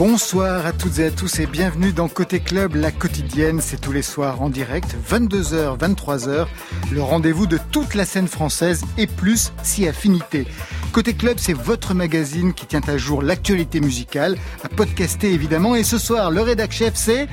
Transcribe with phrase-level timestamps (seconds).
[0.00, 3.60] Bonsoir à toutes et à tous et bienvenue dans Côté Club, la quotidienne.
[3.60, 6.46] C'est tous les soirs en direct, 22h, 23h,
[6.90, 10.46] le rendez-vous de toute la scène française et plus si affinité.
[10.94, 15.76] Côté Club, c'est votre magazine qui tient à jour l'actualité musicale, à podcaster évidemment.
[15.76, 17.28] Et ce soir, le rédac chef, c'est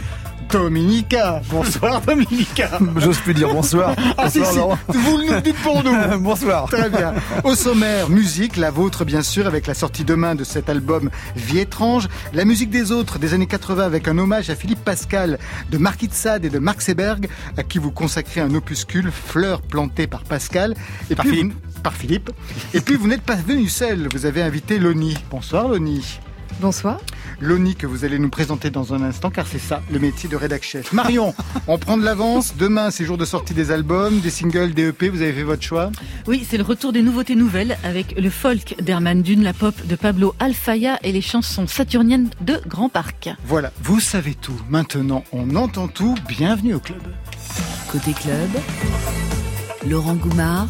[0.50, 1.42] Dominica.
[1.50, 2.80] Bonsoir Dominica.
[2.98, 3.96] J'ose plus dire bonsoir.
[4.18, 4.58] Ah si, si.
[4.88, 5.96] Vous nous dites pour nous.
[6.20, 6.68] bonsoir.
[6.70, 7.14] Très bien.
[7.44, 11.60] Au sommaire, musique, la vôtre bien sûr, avec la sortie demain de cet album Vie
[11.60, 12.08] étrange.
[12.34, 16.04] La musique des autres des années 80 avec un hommage à Philippe Pascal de Marc
[16.04, 20.76] Itzad et de Marc Seberg, à qui vous consacrez un opuscule, Fleurs plantées par Pascal.
[21.10, 21.54] Et par Philippe.
[21.84, 22.32] par Philippe.
[22.74, 25.18] Et puis vous n'êtes pas venu seul, vous avez invité Loni.
[25.30, 26.20] Bonsoir Loni.
[26.60, 27.00] Bonsoir.
[27.40, 30.36] Loni que vous allez nous présenter dans un instant, car c'est ça, le métier de
[30.36, 30.92] rédac chef.
[30.92, 31.36] Marion,
[31.68, 32.56] on prend de l'avance.
[32.58, 35.10] Demain, c'est jour de sortie des albums, des singles, des EP.
[35.10, 35.92] Vous avez fait votre choix
[36.26, 39.96] Oui, c'est le retour des nouveautés nouvelles avec le folk d'Herman Dune, la pop de
[39.96, 43.30] Pablo Alfaya et les chansons saturniennes de Grand Parc.
[43.46, 44.60] Voilà, vous savez tout.
[44.70, 46.16] Maintenant, on entend tout.
[46.28, 47.02] Bienvenue au club.
[47.92, 48.50] Côté club,
[49.88, 50.68] Laurent Goumard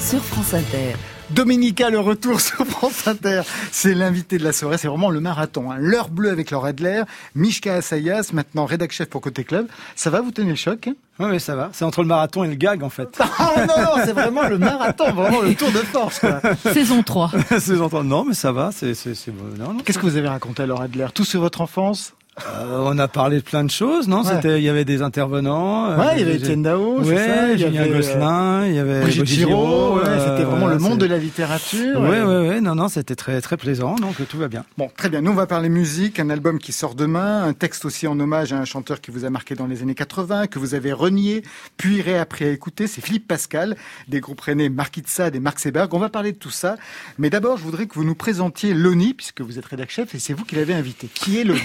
[0.00, 0.94] sur France Inter.
[1.30, 3.42] Dominica, le retour sur France Inter.
[3.70, 4.78] C'est l'invité de la soirée.
[4.78, 5.70] C'est vraiment le marathon.
[5.70, 5.76] Hein.
[5.78, 7.02] L'heure bleue avec Laura Adler,
[7.34, 9.66] Mishka Assayas, maintenant rédac chef pour Côté Club.
[9.94, 10.94] Ça va, vous tenez le choc hein?
[11.20, 11.70] Oui, oui, ça va.
[11.72, 13.08] C'est entre le marathon et le gag, en fait.
[13.38, 16.20] ah non, non, c'est vraiment le marathon, vraiment le tour de force.
[16.20, 16.40] Quoi.
[16.72, 17.32] Saison 3.
[17.58, 18.04] Saison 3.
[18.04, 18.70] Non, mais ça va.
[18.72, 19.32] C'est, c'est, c'est...
[19.32, 21.08] Non, non, Qu'est-ce que vous avez raconté à Laura Adler?
[21.12, 22.14] Tout sur votre enfance?
[22.46, 24.22] Euh, on a parlé de plein de choses, non?
[24.22, 24.34] Ouais.
[24.34, 25.96] C'était, il y avait des intervenants.
[25.96, 28.74] Ouais, il y avait Étienne Dao, Ouais, ça, il y Julien avait, euh, Gosselin, il
[28.74, 32.00] y avait Brigitte Giraud, ouais, euh, c'était vraiment le monde de la littérature.
[32.00, 34.64] Ouais, ouais, ouais, non, non, c'était très, très plaisant, donc tout va bien.
[34.76, 35.20] Bon, très bien.
[35.20, 38.52] Nous, on va parler musique, un album qui sort demain, un texte aussi en hommage
[38.52, 41.42] à un chanteur qui vous a marqué dans les années 80, que vous avez renié,
[41.76, 42.86] puis réappris à écouter.
[42.86, 43.76] C'est Philippe Pascal,
[44.08, 45.92] des groupes rennais Marc Itzad et Marc Seberg.
[45.94, 46.76] On va parler de tout ça.
[47.18, 50.18] Mais d'abord, je voudrais que vous nous présentiez Loni, puisque vous êtes rédac chef et
[50.18, 51.08] c'est vous qui l'avez invité.
[51.12, 51.60] Qui est Loni?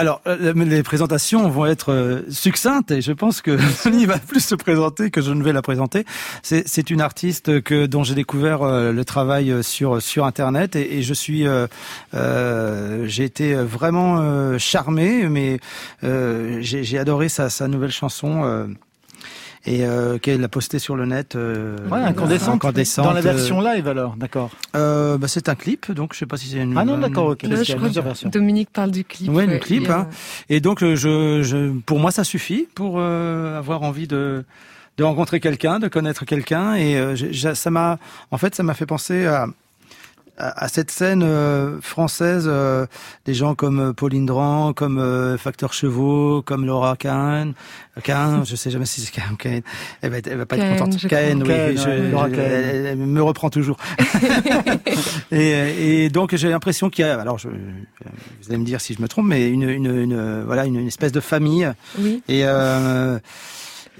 [0.00, 4.40] Alors, euh, les présentations vont être euh, succinctes et je pense que Sony va plus
[4.40, 6.06] se présenter que je ne vais la présenter.
[6.42, 11.02] C'est, une artiste que dont j'ai découvert euh, le travail sur sur internet et, et
[11.02, 11.66] je suis euh,
[12.14, 15.60] euh, j'ai été vraiment euh, charmé, mais
[16.02, 18.70] euh, j'ai, j'ai adoré sa, sa nouvelle chanson.
[19.66, 21.36] Et euh, qu'elle a posté sur le net.
[21.36, 22.54] Euh, Ouais, incandescente.
[22.56, 24.16] incandescente, Dans la euh, version live, alors.
[24.16, 24.50] D'accord.
[24.76, 26.76] euh, bah, c'est un clip, donc je sais pas si c'est une.
[26.78, 27.42] Ah non, d'accord, ok.
[27.44, 28.28] Là, je crois que.
[28.28, 29.30] Dominique parle du clip.
[29.30, 30.08] Ouais, le clip, a- hein.
[30.48, 34.44] Et donc, euh, je, je, pour moi, ça suffit pour euh, avoir envie de,
[34.96, 36.74] de rencontrer quelqu'un, de connaître quelqu'un.
[36.74, 37.14] Et euh,
[37.54, 37.98] ça m'a,
[38.30, 39.46] en fait, ça m'a fait penser à,
[40.40, 42.86] à, à cette scène euh, française, euh,
[43.26, 47.52] des gens comme euh, Pauline Dran, comme euh, Facteur Chevaux, comme Laura Kahn,
[48.02, 49.60] Kahn, je sais jamais si c'est Kahn, Kahn.
[50.00, 51.06] Elle va, être- elle va pas Kahn, être contente.
[51.08, 52.40] Kahn, oui, Kahn, je- ouais, Laura Kahn.
[52.40, 53.76] elle, elle me reprend toujours.
[55.32, 58.94] et, et donc j'ai l'impression qu'il y a, alors je, vous allez me dire si
[58.94, 62.22] je me trompe, mais une, une, une voilà, une, une espèce de famille Oui.
[62.28, 63.18] et euh,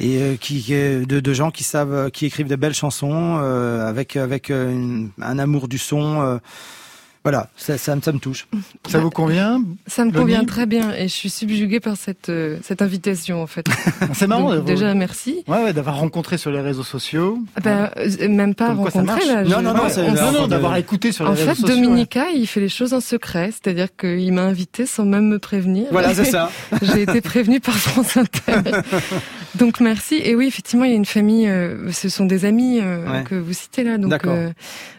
[0.00, 4.16] et euh, qui de, de gens qui savent, qui écrivent de belles chansons euh, avec
[4.16, 6.20] avec euh, une- un amour du son.
[6.22, 6.38] euh,
[7.22, 8.48] voilà, ça, ça, me- ça me touche.
[8.88, 12.56] Ça vous convient Ça me convient très bien et je suis subjuguée par cette, euh,
[12.62, 13.66] cette invitation en fait.
[14.14, 14.44] C'est marrant.
[14.44, 15.44] Donc, d'avoir- déjà, merci.
[15.46, 17.38] Ouais, ouais, d'avoir rencontré sur les réseaux sociaux.
[17.56, 19.42] Ah bah, euh, même pas Comme quoi rencontré là.
[19.44, 21.54] Non, je- non, non, ouais, Non, non, de- d'avoir écouté sur les En réseaux fait,
[21.56, 21.76] sociaux.
[21.76, 25.88] Dominica, il fait les choses en secret, c'est-à-dire qu'il m'a invité sans même me prévenir.
[25.90, 26.50] Voilà, c'est ça.
[26.80, 28.80] J'ai été prévenue par France Inter.
[29.56, 30.20] Donc merci.
[30.22, 31.48] Et oui, effectivement, il y a une famille.
[31.48, 33.24] euh, ce sont des amis euh, Ouais.
[33.24, 33.98] que vous citez là.
[33.98, 34.50] Donc euh,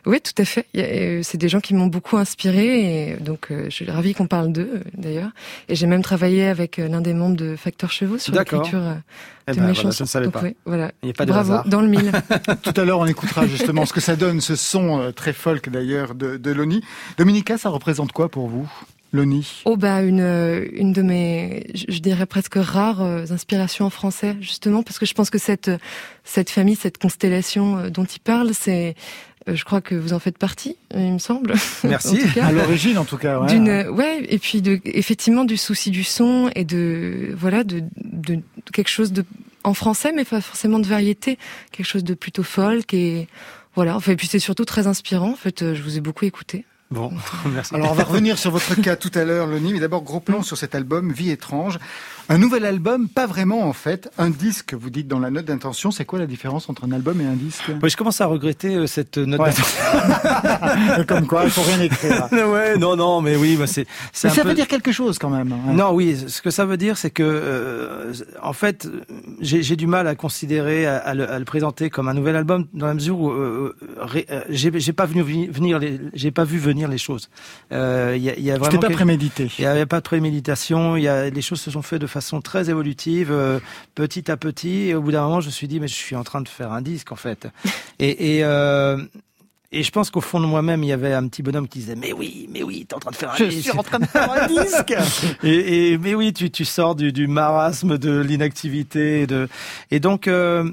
[0.06, 0.66] oui, tout à fait.
[0.74, 3.12] Il y a, euh, C'est des gens qui m'ont beaucoup inspiré.
[3.12, 5.30] Et donc euh, je suis ravie qu'on parle d'eux euh, d'ailleurs.
[5.70, 8.94] Et j'ai même travaillé avec l'un des membres de Facteur Chevaux sur l'écriture euh,
[9.48, 9.98] Eh de ben, mes voilà, chansons.
[10.00, 10.42] je ne savais Donc, pas.
[10.42, 10.92] ouais, voilà.
[11.02, 11.68] Il n'y a pas de Bravo, hasard.
[11.68, 12.12] dans le mille.
[12.64, 15.70] Tout à l'heure, on écoutera justement ce que ça donne, ce son euh, très folk
[15.70, 16.84] d'ailleurs de, de Loni.
[17.18, 18.70] Dominica, ça représente quoi pour vous,
[19.14, 23.90] Loni Oh bah une euh, une de mes je dirais presque rares euh, inspirations en
[23.90, 25.72] français justement parce que je pense que cette
[26.24, 28.96] cette famille cette constellation euh, dont il parle c'est
[29.48, 32.20] je crois que vous en faites partie il me semble Merci.
[32.34, 32.46] Cas.
[32.46, 33.40] À l'origine, en tout cas.
[33.40, 33.48] Ouais.
[33.48, 38.40] d'une ouais et puis de effectivement du souci du son et de voilà de de
[38.72, 39.26] quelque chose de
[39.64, 41.38] en français mais pas forcément de variété
[41.72, 43.28] quelque chose de plutôt folk et
[43.76, 46.66] voilà enfin et puis c'est surtout très inspirant en fait je vous ai beaucoup écouté
[46.92, 47.10] Bon,
[47.46, 47.74] merci.
[47.74, 50.44] Alors, on va revenir sur votre cas tout à l'heure, Loni, mais d'abord, gros plan
[50.44, 51.80] sur cet album, Vie étrange.
[52.34, 54.10] Un nouvel album, pas vraiment en fait.
[54.18, 57.20] Un disque, vous dites dans la note d'intention, c'est quoi la différence entre un album
[57.20, 57.64] et un disque?
[57.84, 59.50] Ouais, je commence à regretter euh, cette note Ouais.
[59.50, 61.04] d'intention.
[61.08, 62.28] Comme quoi, il faut rien écrire.
[62.32, 63.86] ouais, non, non, mais oui, bah, c'est.
[64.24, 65.52] Mais ça peu- veut dire quelque chose quand même.
[65.52, 65.74] hein.
[65.74, 68.88] Non, oui, ce que ça veut dire, c'est que, euh, en fait,
[69.42, 72.66] j'ai du mal à considérer, à, à le, à le présenter comme un nouvel album,
[72.74, 73.76] dans la mesure où euh,
[74.50, 77.30] j'ai pas venu venir, les- j'ai pas vu venir les choses.
[77.74, 78.72] Euh, il y, a, y a vraiment.
[78.72, 79.52] C'était pas prémédité.
[79.60, 80.96] Il n'y avait pas de préméditation.
[80.96, 83.60] Il y a les choses se sont faites de façon très évolutive, euh,
[83.96, 84.90] petit à petit.
[84.90, 86.48] Et au bout d'un moment, je me suis dit mais je suis en train de
[86.48, 87.48] faire un disque en fait.
[88.00, 88.98] et, et euh,
[89.74, 91.96] et je pense qu'au fond de moi-même, il y avait un petit bonhomme qui disait
[91.96, 93.52] mais oui, mais oui, t'es en train de faire un disque.
[93.52, 94.94] Je suis en train de faire un disque.
[95.44, 99.28] et, et, mais oui, tu, tu sors du, du marasme de l'inactivité.
[99.28, 99.48] De...
[99.90, 100.70] Et donc, euh,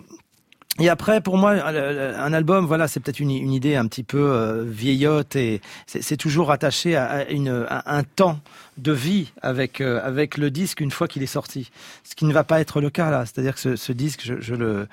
[0.78, 4.64] et après, pour moi, un album, voilà, c'est peut-être une, idée un petit peu euh,
[4.64, 8.40] vieillotte et c'est toujours attaché à, une, un temps
[8.76, 11.70] de vie avec euh, avec le disque une fois qu'il est sorti.
[12.04, 13.26] Ce qui ne va pas être le cas là.
[13.26, 14.86] C'est-à-dire que ce, disque, je, le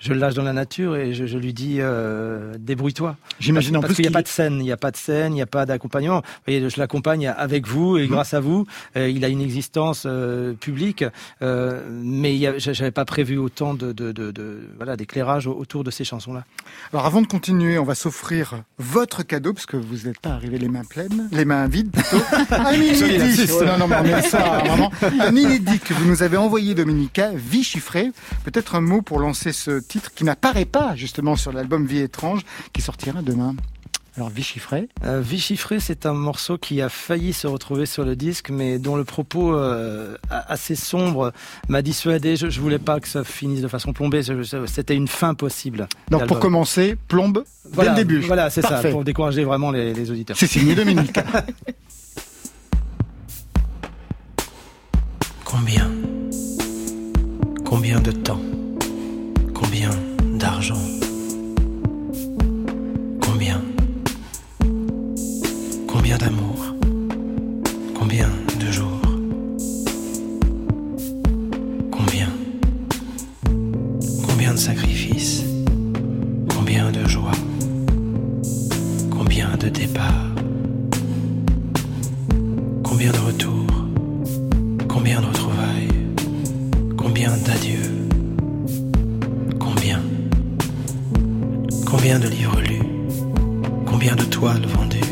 [0.00, 3.16] je le lâche dans la nature et je, je lui dis euh, débrouille-toi.
[3.38, 5.32] J'imagine en plus qu'il n'y a pas de scène, il n'y a pas de scène,
[5.32, 6.20] il n'y a pas d'accompagnement.
[6.20, 8.10] Vous voyez, je l'accompagne avec vous et mmh.
[8.10, 8.66] grâce à vous,
[8.96, 11.04] euh, il a une existence euh, publique,
[11.42, 16.04] euh, mais j'avais pas prévu autant de, de, de, de voilà d'éclairage autour de ces
[16.04, 16.44] chansons-là.
[16.92, 20.58] Alors avant de continuer, on va s'offrir votre cadeau parce que vous n'êtes pas arrivé
[20.58, 22.22] les mains pleines, les mains vides plutôt.
[22.62, 24.90] Oh, non, non, mais ça, vraiment.
[25.02, 28.10] Un inédit que vous nous avez envoyé, Dominica, vie chiffrée.
[28.44, 32.42] Peut-être un mot pour lancer ce titre qui n'apparaît pas justement sur l'album Vie étrange
[32.72, 33.54] qui sortira demain.
[34.16, 38.04] Alors Vie chiffrée euh, Vie chiffrée, c'est un morceau qui a failli se retrouver sur
[38.04, 41.32] le disque, mais dont le propos euh, assez sombre
[41.68, 42.36] m'a dissuadé.
[42.36, 44.22] Je, je voulais pas que ça finisse de façon plombée.
[44.66, 45.88] C'était une fin possible.
[46.10, 48.20] Donc pour commencer, plombe voilà, dès le début.
[48.26, 50.36] Voilà, c'est ça, pour décourager vraiment les, les auditeurs.
[50.36, 51.18] C'est signé Dominique.
[55.44, 55.90] Combien?
[57.64, 58.40] Combien de temps?
[59.70, 59.90] Combien
[60.36, 60.82] d'argent?
[63.20, 63.62] Combien?
[65.86, 66.74] Combien d'amour?
[67.94, 68.28] Combien
[68.58, 69.00] de jours?
[71.92, 72.30] Combien?
[74.26, 75.44] Combien de sacrifices?
[76.48, 77.30] Combien de joie
[79.08, 80.34] Combien de départs?
[82.82, 83.59] Combien de retours?
[92.10, 93.24] Combien de livres lus
[93.86, 95.09] Combien de toiles vendues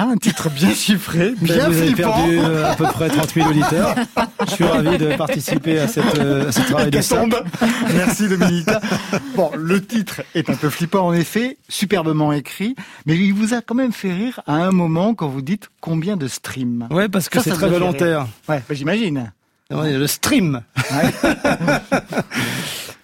[0.00, 2.12] voilà, un titre bien chiffré, bien vous avez flippant.
[2.12, 3.94] perdu euh, à peu près 30 000 auditeurs.
[4.46, 6.98] Je suis ravi de participer à, cette, euh, à ce travail de.
[6.98, 7.36] Hécatombe.
[7.94, 8.80] Merci Dominica.
[9.34, 12.74] Bon, le titre est un peu flippant en effet, superbement écrit,
[13.06, 16.16] mais il vous a quand même fait rire à un moment quand vous dites combien
[16.16, 16.88] de streams?
[16.90, 18.26] Ouais, parce que c'est très volontaire.
[18.48, 19.32] Ouais, bah, j'imagine.
[19.70, 20.62] Le stream.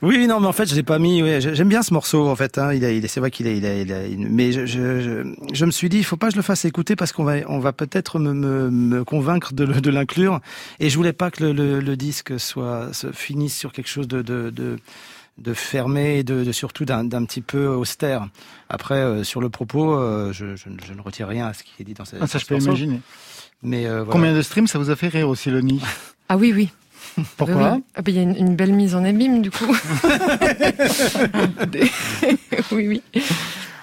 [0.02, 1.20] oui, non, mais en fait, je l'ai pas mis.
[1.40, 2.58] j'ai- J'aime bien ce morceau, en fait.
[2.58, 4.52] Hein, il a, il a- c'est vrai qu'il a, il a, il a une- mais
[4.52, 6.96] je, je, je, je me suis dit, il faut pas que je le fasse écouter
[6.96, 10.40] parce qu'on va, on va peut-être me, me, me convaincre de, le- de l'inclure.
[10.80, 14.06] Et je voulais pas que le, le, le disque soit se finisse sur quelque chose
[14.08, 14.76] de, de, de
[15.38, 18.28] et de, de surtout d'un d'un petit peu austère.
[18.70, 21.62] Après, euh, sur le propos, euh, je, je, ne- je ne retire rien à ce
[21.62, 23.00] qui est dit dans ce, Ah, ça, je peux imaginer.
[23.62, 24.12] Mais euh, voilà.
[24.12, 25.80] Combien de streams ça vous a fait rire aussi, Loni
[26.28, 26.70] Ah oui, oui.
[27.36, 27.82] Pourquoi Oui, oui.
[27.94, 29.64] Ah ben, Il y a une, une belle mise en abîme, du coup.
[32.72, 33.02] oui, oui.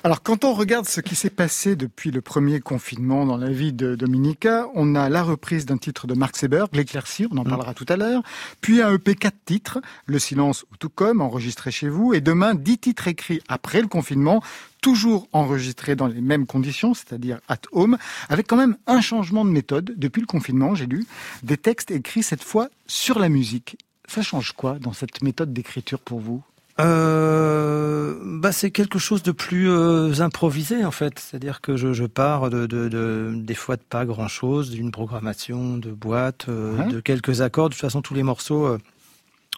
[0.05, 3.71] Alors, quand on regarde ce qui s'est passé depuis le premier confinement dans la vie
[3.71, 7.73] de Dominica, on a la reprise d'un titre de Mark Seberg, L'éclaircie, on en parlera
[7.73, 8.21] tout à l'heure,
[8.59, 12.53] puis un EP 4 titres, Le silence ou tout comme, enregistré chez vous, et demain
[12.53, 14.43] 10 titres écrits après le confinement,
[14.81, 19.51] toujours enregistrés dans les mêmes conditions, c'est-à-dire at home, avec quand même un changement de
[19.51, 21.07] méthode depuis le confinement, j'ai lu,
[21.43, 23.77] des textes écrits cette fois sur la musique.
[24.09, 26.43] Ça change quoi dans cette méthode d'écriture pour vous?
[26.79, 32.05] Euh, bah c'est quelque chose de plus euh, improvisé en fait, c'est-à-dire que je, je
[32.05, 36.75] pars de, de, de des fois de pas grand chose, d'une programmation de boîte, euh,
[36.77, 36.87] Ouais.
[36.91, 37.69] de quelques accords.
[37.69, 38.77] De toute façon, tous les morceaux euh,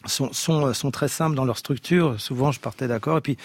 [0.06, 2.20] sont, sont sont très simples dans leur structure.
[2.20, 3.38] Souvent, je partais d'accord et puis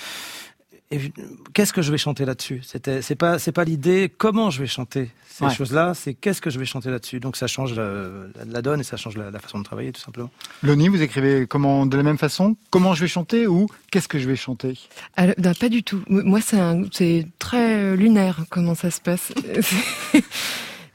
[1.54, 2.60] qu'est-ce que je vais chanter là-dessus?
[2.64, 5.54] C'était c'est pas c'est pas l'idée comment je vais chanter ces Ouais.
[5.54, 7.18] choses-là, c'est qu'est-ce que je vais chanter là-dessus?
[7.20, 8.08] Donc ça change la,
[8.46, 10.28] la donne et ça change la, la façon de travailler tout simplement.
[10.62, 12.56] Loni, vous écrivez comment de la même façon?
[12.70, 14.78] Comment je vais chanter ou qu'est-ce que je vais chanter?
[15.16, 16.02] Alors, non, pas du tout.
[16.08, 19.32] Moi, c'est un- c'est très euh, lunaire comment ça se passe.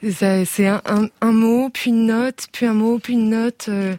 [0.02, 3.30] C'est- ça- C'est un, un- un mot, puis une note, puis un mot, puis une
[3.30, 3.66] note.
[3.70, 3.96] euh,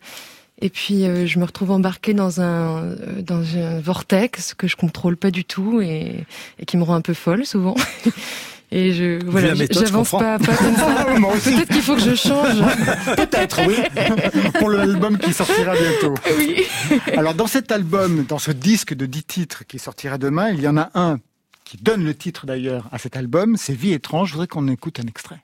[0.60, 4.76] et puis euh, je me retrouve embarquée dans un euh, dans un vortex que je
[4.76, 6.25] contrôle pas du tout et,
[6.58, 7.75] et qui me rend un peu folle souvent.
[8.72, 11.04] Et je voilà, j'avance pas, pas comme ça.
[11.44, 12.60] Peut-être qu'il faut que je change.
[13.16, 13.76] peut-être, oui,
[14.58, 16.14] pour l'album qui sortira bientôt.
[16.36, 16.64] Oui.
[17.16, 20.66] Alors, dans cet album, dans ce disque de 10 titres qui sortira demain, il y
[20.66, 21.20] en a un
[21.64, 24.30] qui donne le titre d'ailleurs à cet album, c'est Vie étrange.
[24.30, 25.38] Je voudrais qu'on écoute un extrait.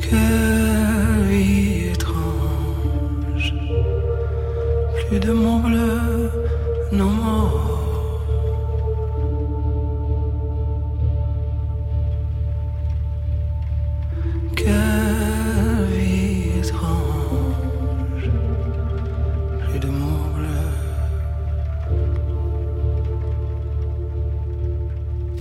[0.00, 0.43] Quelle
[5.14, 6.30] plus de mon bleu,
[6.92, 7.80] non mort.
[14.56, 18.30] Quelle vie étrange,
[19.68, 20.46] plus de mon bleu.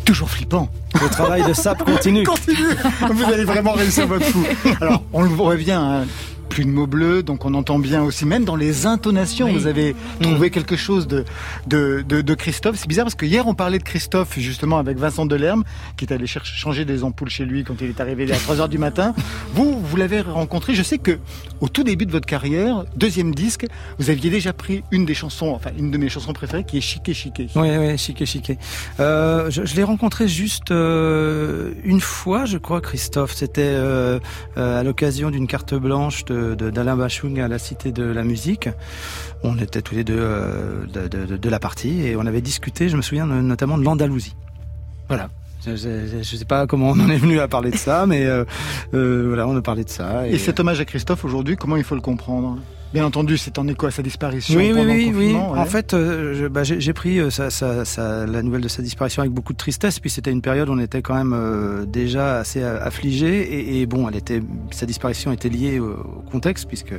[0.06, 0.70] Toujours flippant.
[1.02, 2.24] Le travail de sap continue.
[2.34, 2.76] Continue
[3.12, 4.46] Vous allez vraiment réussir votre coup.
[4.80, 6.06] Alors, on le revient, hein,
[6.54, 9.54] plus de mots bleus, donc on entend bien aussi, même dans les intonations, Oui.
[9.54, 11.26] vous avez trouvé quelque chose de,
[11.66, 12.76] de, de, de Christophe.
[12.78, 15.64] C'est bizarre parce que hier, on parlait de Christophe, justement, avec Vincent Delerme,
[15.98, 18.62] qui est allé chercher, changer des ampoules chez lui quand il est arrivé à 3
[18.62, 19.16] heures du matin.
[19.56, 20.76] Vous, vous l'avez rencontré.
[20.76, 21.18] Je sais que,
[21.60, 23.66] au tout début de votre carrière, deuxième disque,
[23.98, 26.82] vous aviez déjà pris une des chansons, enfin, une de mes chansons préférées, qui est
[26.82, 27.48] Chiqué Chiqué.
[27.56, 28.58] Oui, oui, chiqué, chiqué.
[29.00, 33.34] Euh, je je l'ai rencontré juste euh, une fois, je crois, Christophe.
[33.34, 34.20] C'était euh,
[34.56, 38.70] à l'occasion d'une carte blanche de- d'Alain Bachung à la Cité de la Musique.
[39.44, 42.42] On était tous les deux euh, de, de- de- de la partie et on avait
[42.42, 44.36] discuté, je me souviens no- notamment de l'Andalousie.
[45.08, 45.30] Voilà.
[45.66, 45.72] Je
[46.18, 48.44] ne sais pas comment on en est venu à parler de ça, mais euh,
[48.94, 50.28] euh, voilà, on a parlé de ça.
[50.28, 52.58] Et cet hommage à Christophe aujourd'hui, comment il faut le comprendre?
[52.94, 55.34] Bien entendu, c'est en écho à sa disparition Oui, oui, pendant oui, le oui.
[55.34, 55.40] ouais.
[55.40, 59.22] En fait, euh, bah, j'ai pris euh, sa- sa- sa- la nouvelle de sa disparition
[59.24, 60.00] avec beaucoup de tristesse.
[60.00, 63.42] Puis c'était une période où on était quand même euh, déjà assez affligé.
[63.42, 66.94] Et, et bon, elle était, sa disparition était liée au, au contexte puisque.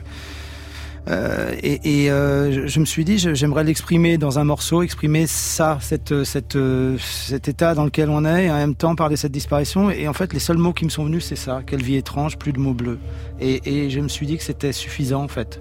[1.08, 5.26] Euh, et et, euh, je- je me suis dit, j'aimerais l'exprimer dans un morceau, exprimer
[5.26, 9.14] ça, cette, cette, euh, cet état dans lequel on est, et en même temps parler
[9.16, 9.90] de cette disparition.
[9.90, 12.38] Et en fait, les seuls mots qui me sont venus, c'est ça quelle vie étrange,
[12.38, 12.98] plus de mots bleus.
[13.40, 15.60] Et, et je me suis dit que c'était suffisant en fait.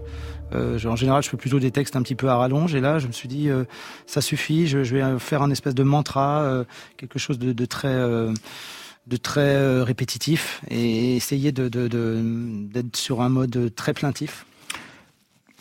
[0.54, 3.00] Euh, en général, je fais plutôt des textes un petit peu à rallonge, et là,
[3.00, 3.64] je me suis dit, euh,
[4.06, 4.68] ça suffit.
[4.68, 6.64] Je, je vais faire un espèce de mantra, euh,
[6.96, 8.32] quelque chose de, de très, euh,
[9.08, 12.22] de très euh, répétitif, et essayer de de- de-
[12.72, 14.46] d'être sur un mode très plaintif.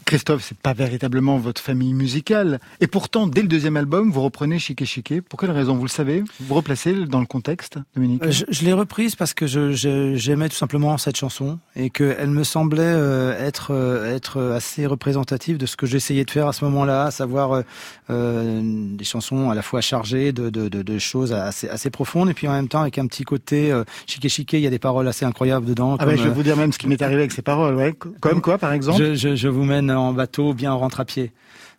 [0.05, 2.61] Christophe, c'est pas véritablement votre famille musicale.
[2.81, 5.21] Et pourtant, dès le deuxième album, vous reprenez Chiquet Chiquet.
[5.21, 6.25] Pour quelle raison Vous le savez?
[6.41, 8.23] Vous replacez dans le contexte, Dominique?
[8.25, 12.83] Euh, Je, l'ai reprise parce que j'aimais tout simplement cette chanson et qu'elle me semblait
[12.83, 17.05] euh, être, euh, être assez représentative de ce que j'essayais de faire à ce moment-là,
[17.05, 17.63] à savoir
[18.09, 22.35] des chansons à la fois chargées de, de, de, de, choses assez, assez profondes et
[22.35, 23.73] puis en même temps avec un petit côté
[24.07, 25.97] Chiquet Chiquet, il y a des paroles assez incroyables dedans.
[25.99, 27.75] Ah ben, je vais vous dire même ce qui m'est arrivé avec ces paroles.
[27.75, 27.95] Ouais.
[28.21, 29.15] Comme quoi, par exemple?
[29.15, 31.33] je, je, vous mène en bateau, bien on rentre à pied.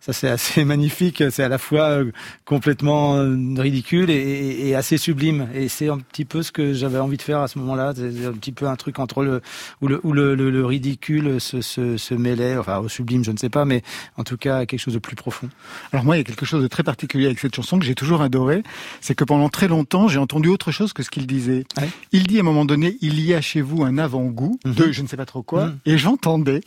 [0.04, 2.12] Ça c'est assez magnifique, c'est à la fois euh,
[2.44, 5.48] complètement euh, ridicule et, et assez sublime.
[5.54, 7.94] Et c'est un petit peu ce que j'avais envie de faire à ce moment-là.
[7.96, 9.40] C'est un petit peu un truc entre le
[9.80, 13.38] où le, où le, le, ridicule se, se, se, mêlait, enfin au sublime, je ne
[13.38, 13.80] sais pas, mais
[14.18, 15.48] en tout cas quelque chose de plus profond.
[15.90, 17.94] Alors moi, il y a quelque chose de très particulier avec cette chanson que j'ai
[17.94, 18.62] toujours adoré,
[19.00, 21.64] c'est que pendant très longtemps, j'ai entendu autre chose que ce qu'il disait.
[22.12, 24.74] Il dit à un moment donné, il y a chez vous un avant-goût mhm.
[24.74, 25.78] de je ne sais pas trop quoi, mhm.
[25.86, 26.60] et j'entendais,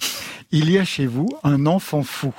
[0.52, 2.34] il y a chez vous un enfant fou.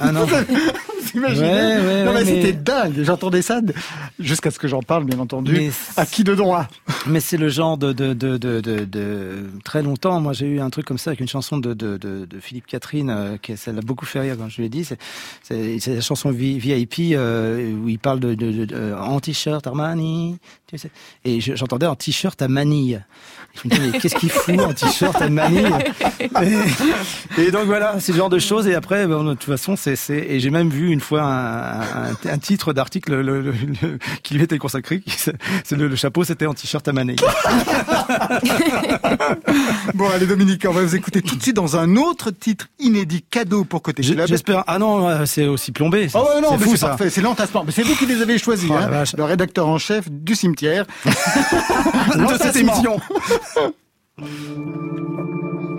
[0.00, 0.24] Ah non.
[0.24, 3.02] Vous imaginez Non mais, c'était dingue.
[3.02, 3.60] J'entendais ça
[4.18, 5.70] jusqu'à ce que j'en parle, bien entendu.
[5.96, 6.68] à qui de droit
[7.06, 10.20] Mais c'est le genre de de, de, de, de, très longtemps.
[10.20, 13.10] Moi, j'ai eu un truc comme ça avec une chanson de, de, de, Philippe Catherine,
[13.10, 14.86] euh, qui ça l'a beaucoup fait rire quand je lui ai dit.
[15.42, 20.38] C'est la chanson VIP euh, où il parle de, en t-shirt Armani.
[20.66, 20.90] Tu sais.
[21.24, 23.02] Et j'entendais en t-shirt à manille.
[23.54, 25.72] Je me dis mais qu'est-ce qu'il fout en t-shirt à manille
[27.38, 28.66] et, donc voilà, c'est ce genre de choses.
[28.66, 32.38] Et après, bon, de toute façon, c'est et j'ai même vu une fois un, un,
[32.38, 33.52] titre d'article
[34.22, 35.02] qui lui était consacré.
[35.64, 37.16] C'est le, chapeau, c'était en t-shirt à manille.
[39.94, 43.22] bon, allez Dominique, on va vous écouter tout de suite dans un autre titre inédit
[43.22, 44.26] cadeau pour côté club.
[44.26, 44.64] J'espère.
[44.66, 46.08] Ah non, c'est aussi plombé.
[46.14, 47.10] Oh non, c'est parfait.
[47.10, 47.64] C'est l'entassement.
[47.64, 50.84] Mais c'est vous qui les avez choisis, oh hein, le rédacteur en chef du cimetière
[51.04, 53.00] de cette émission.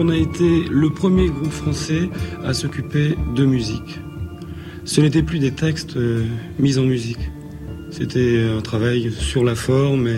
[0.00, 2.08] qu'on a été le premier groupe français
[2.42, 4.00] à s'occuper de musique.
[4.86, 6.24] Ce n'était plus des textes euh,
[6.58, 7.30] mis en musique.
[7.90, 10.08] C'était un travail sur la forme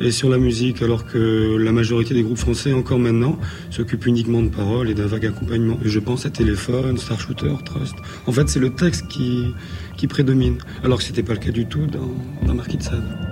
[0.00, 4.40] et, sur la musique, alors que la majorité des groupes français, encore maintenant, s'occupent uniquement
[4.40, 5.78] de paroles et d'un vague accompagnement.
[5.84, 7.96] Et je pense à Téléphone, Star Shooter, Trust.
[8.26, 9.52] En fait, c'est le texte qui,
[10.08, 12.08] prédomine, alors que ce n'était pas le cas du tout dans,
[12.46, 13.29] dans Marquis de Sade.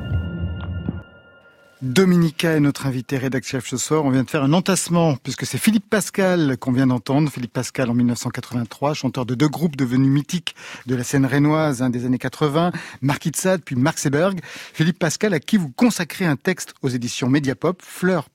[1.80, 4.04] Dominica est notre invité rédacteur ce soir.
[4.04, 7.30] On vient de faire un entassement puisque c'est Philippe Pascal qu'on vient d'entendre.
[7.30, 12.04] Philippe Pascal en 1983, chanteur de deux groupes devenus mythiques de la scène rénoise des
[12.04, 14.40] années 80, Mark Itzad puis Mark Seberg.
[14.42, 18.28] Philippe Pascal à qui vous consacrez un texte aux éditions Mediapop, Fleurs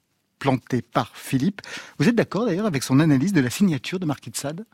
[0.43, 1.61] planté par Philippe.
[1.99, 4.65] Vous êtes d'accord d'ailleurs avec son analyse de la signature de Marquis de Sade?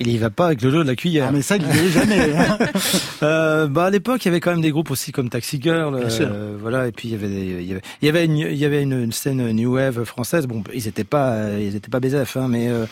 [0.00, 1.26] Il y va pas avec le jeu de la cuillère.
[1.28, 2.34] Ah, mais ça, il n'y jamais.
[2.36, 2.58] Hein.
[3.22, 5.94] euh, bah à l'époque, il y avait quand même des groupes aussi comme Taxi Girl,
[5.94, 6.88] euh, voilà.
[6.88, 8.82] Et puis il y avait, il y avait, il y avait, une, il y avait
[8.82, 10.48] une, scène new wave française.
[10.48, 12.86] Bon, ils étaient pas, ils étaient pas BZF, hein, mais euh,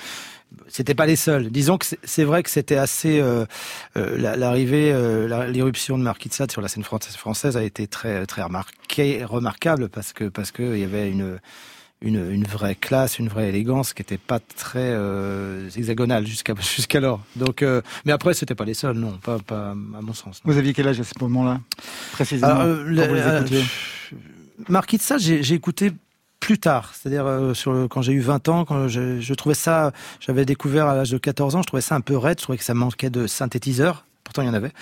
[0.68, 1.50] c'était pas les seuls.
[1.50, 3.44] Disons que c'est vrai que c'était assez euh,
[3.96, 8.26] euh, l'arrivée, euh, l'éruption de Marquis de Sade sur la scène française a été très
[8.26, 11.38] très remarquée, remarquable parce que parce que il y avait une
[12.02, 17.20] une, une vraie classe, une vraie élégance qui n'était pas très euh, hexagonale jusqu'à jusqu'alors.
[17.36, 20.40] Donc, euh, mais après, c'était pas les seuls, non, pas, pas à mon sens.
[20.44, 21.60] Vous aviez quel âge à ce moment-là,
[22.12, 23.64] précisément quand vous les
[24.68, 25.92] Marquis de Sade, j'ai écouté
[26.38, 29.92] plus tard, c'est-à-dire euh, sur quand j'ai eu 20 ans, quand je, je trouvais ça,
[30.20, 32.58] j'avais découvert à l'âge de 14 ans, je trouvais ça un peu raide, je trouvais
[32.58, 34.72] que ça manquait de synthétiseur pourtant il y en avait.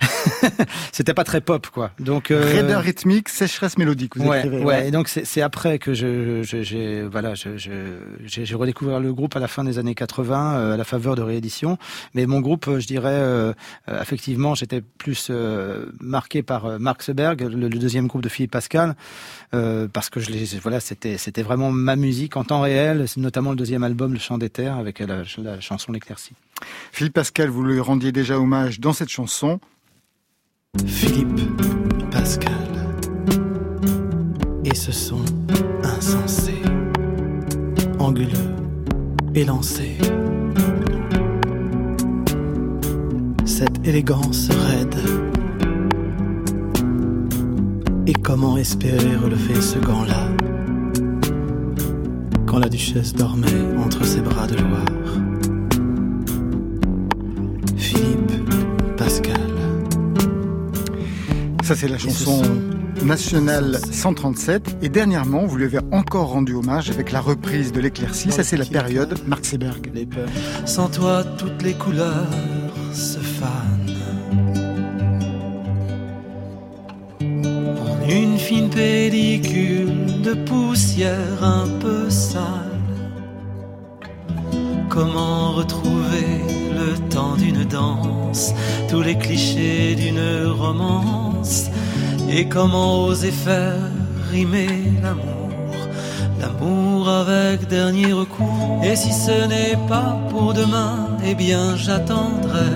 [0.92, 1.90] C'était pas très pop, quoi.
[1.98, 2.42] Donc euh...
[2.44, 4.16] raideur rythmique, sécheresse mélodique.
[4.16, 4.88] Vous ouais, écrivez, ouais.
[4.88, 9.64] Et donc c'est après que je, j'ai voilà, j'ai redécouvert le groupe à la fin
[9.64, 11.78] des années 80 euh, à la faveur de réédition.
[12.14, 13.52] Mais mon groupe, je dirais, euh,
[13.88, 18.28] euh effectivement, j'étais plus euh, marqué par euh, Mark Seberg, le, le, deuxième groupe de
[18.28, 18.94] Philippe Pascal,
[19.92, 23.56] parce que je les, voilà, c'était c'était vraiment ma musique en temps réel, notamment le
[23.56, 26.34] deuxième album, Le Chant des Terres, avec la, la chanson L'éclaircie.
[26.92, 29.58] Philippe Pascal, vous lui rendiez déjà hommage dans cette chanson.
[30.86, 31.40] Philippe
[32.10, 32.52] Pascal
[34.64, 35.20] et ce son
[35.82, 36.54] insensé,
[37.98, 38.54] anguleux,
[39.34, 39.96] élancé.
[43.44, 44.96] Cette élégance raide.
[48.06, 50.28] Et comment espérer relever ce gant-là
[52.46, 54.86] quand la duchesse dormait entre ses bras de Loire?
[61.66, 62.42] Ça, c'est la chanson
[63.02, 64.76] nationale 137.
[64.82, 68.30] Et dernièrement, vous lui avez encore rendu hommage avec la reprise de l'éclaircie.
[68.30, 69.90] Ça, c'est la période Mark Seberg.
[70.64, 72.30] Sans toi, toutes les couleurs
[72.92, 73.96] se fanent.
[77.20, 82.80] En une fine pellicule de poussière un peu sale.
[84.88, 88.52] Comment retrouver le temps d'une danse,
[88.88, 91.70] tous les clichés d'une romance?
[92.28, 93.78] Et comment oser faire
[94.30, 94.68] rimer
[95.02, 95.50] l'amour
[96.40, 102.72] L'amour avec dernier recours Et si ce n'est pas pour demain, eh bien j'attendrai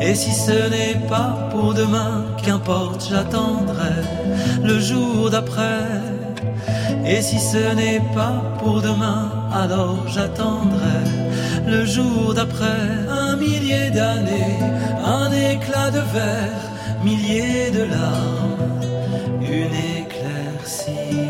[0.00, 3.96] Et si ce n'est pas pour demain, qu'importe, j'attendrai
[4.62, 5.84] le jour d'après.
[7.04, 11.04] Et si ce n'est pas pour demain, alors j'attendrai
[11.66, 14.58] le jour d'après un millier d'années,
[15.04, 18.80] un éclat de verre, milliers de larmes,
[19.42, 21.28] une éclaircie.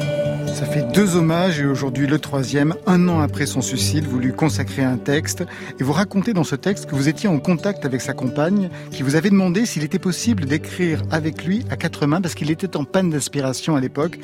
[0.55, 4.33] Ça fait deux hommages et aujourd'hui le troisième, un an après son suicide, vous lui
[4.33, 5.45] consacrez un texte
[5.79, 9.03] et vous racontez dans ce texte que vous étiez en contact avec sa compagne qui
[9.03, 12.77] vous avait demandé s'il était possible d'écrire avec lui à quatre mains parce qu'il était
[12.77, 14.19] en panne d'inspiration à l'époque.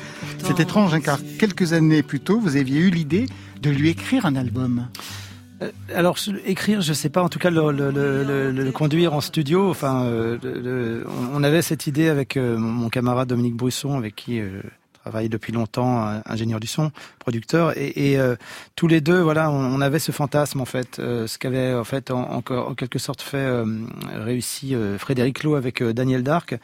[0.45, 3.27] C'est étrange hein, car quelques années plus tôt, vous aviez eu l'idée
[3.65, 4.87] de lui écrire un album.
[5.61, 7.23] Euh, alors écrire, je sais pas.
[7.23, 9.69] En tout cas, le, le, le, le conduire en studio.
[9.69, 14.61] Enfin, euh, on avait cette idée avec euh, mon camarade Dominique Brusson, avec qui je
[15.01, 18.19] travaille depuis longtemps, ingénieur du son, producteur, et, et
[18.75, 22.41] tous les deux, voilà, on, avait ce fantasme en fait, ce qu'avait en fait en,
[22.49, 23.47] en, quelque sorte fait
[24.15, 26.57] réussi Frédéric Lowe avec Daniel Dark.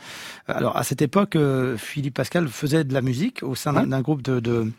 [0.47, 1.37] Alors à cette époque,
[1.77, 4.71] Philippe Pascal faisait de la musique au sein d'un groupe de, de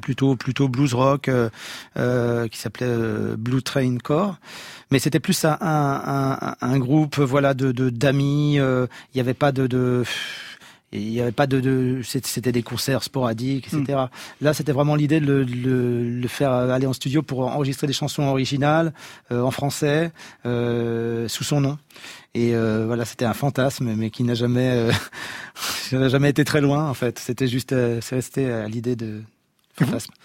[0.00, 1.50] plutôt plutôt blues rock euh,
[1.96, 4.36] euh, qui s'appelait euh, Blue Train Core
[4.90, 9.66] mais c'était plus un, un, un, groupe voilà de d'amis il n'y avait pas de,
[9.66, 10.04] de
[10.92, 13.82] il n'y avait pas de, de c'était des concerts sporadiques, etc.
[13.88, 14.06] Hmm.
[14.40, 18.22] Là, c'était vraiment l'idée de le, le, faire aller en studio pour enregistrer des chansons
[18.22, 18.94] originales
[19.30, 20.12] en français
[20.44, 21.78] sous son nom.
[22.34, 24.88] Et voilà, c'était un fantasme, mais qui n'a jamais,
[25.92, 27.18] n'a jamais été très loin en fait.
[27.18, 29.22] C'était juste, c'est resté à l'idée de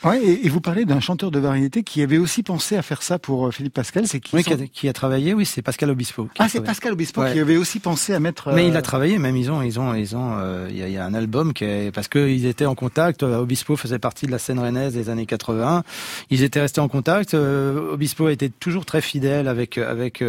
[0.03, 3.19] Ouais, et, vous parlez d'un chanteur de variété qui avait aussi pensé à faire ça
[3.19, 4.07] pour euh, Philippe Pascal.
[4.07, 6.29] C'est qui, oui, qui, a, travaillé, oui, c'est Pascal Obispo.
[6.39, 8.53] Ah, c'est Pascal Obispo qui avait aussi pensé à mettre.
[8.53, 10.37] Mais il a euh, travaillé, même ils ont, ils ont, ils ont.
[10.37, 13.23] Euh, il y, a, un album qui est parce qu'ils étaient en contact.
[13.23, 15.83] Obispo faisait partie de la scène rennaise des années 80.
[16.29, 17.33] Ils étaient restés en contact.
[17.33, 20.23] Obispo était toujours très fidèle avec avec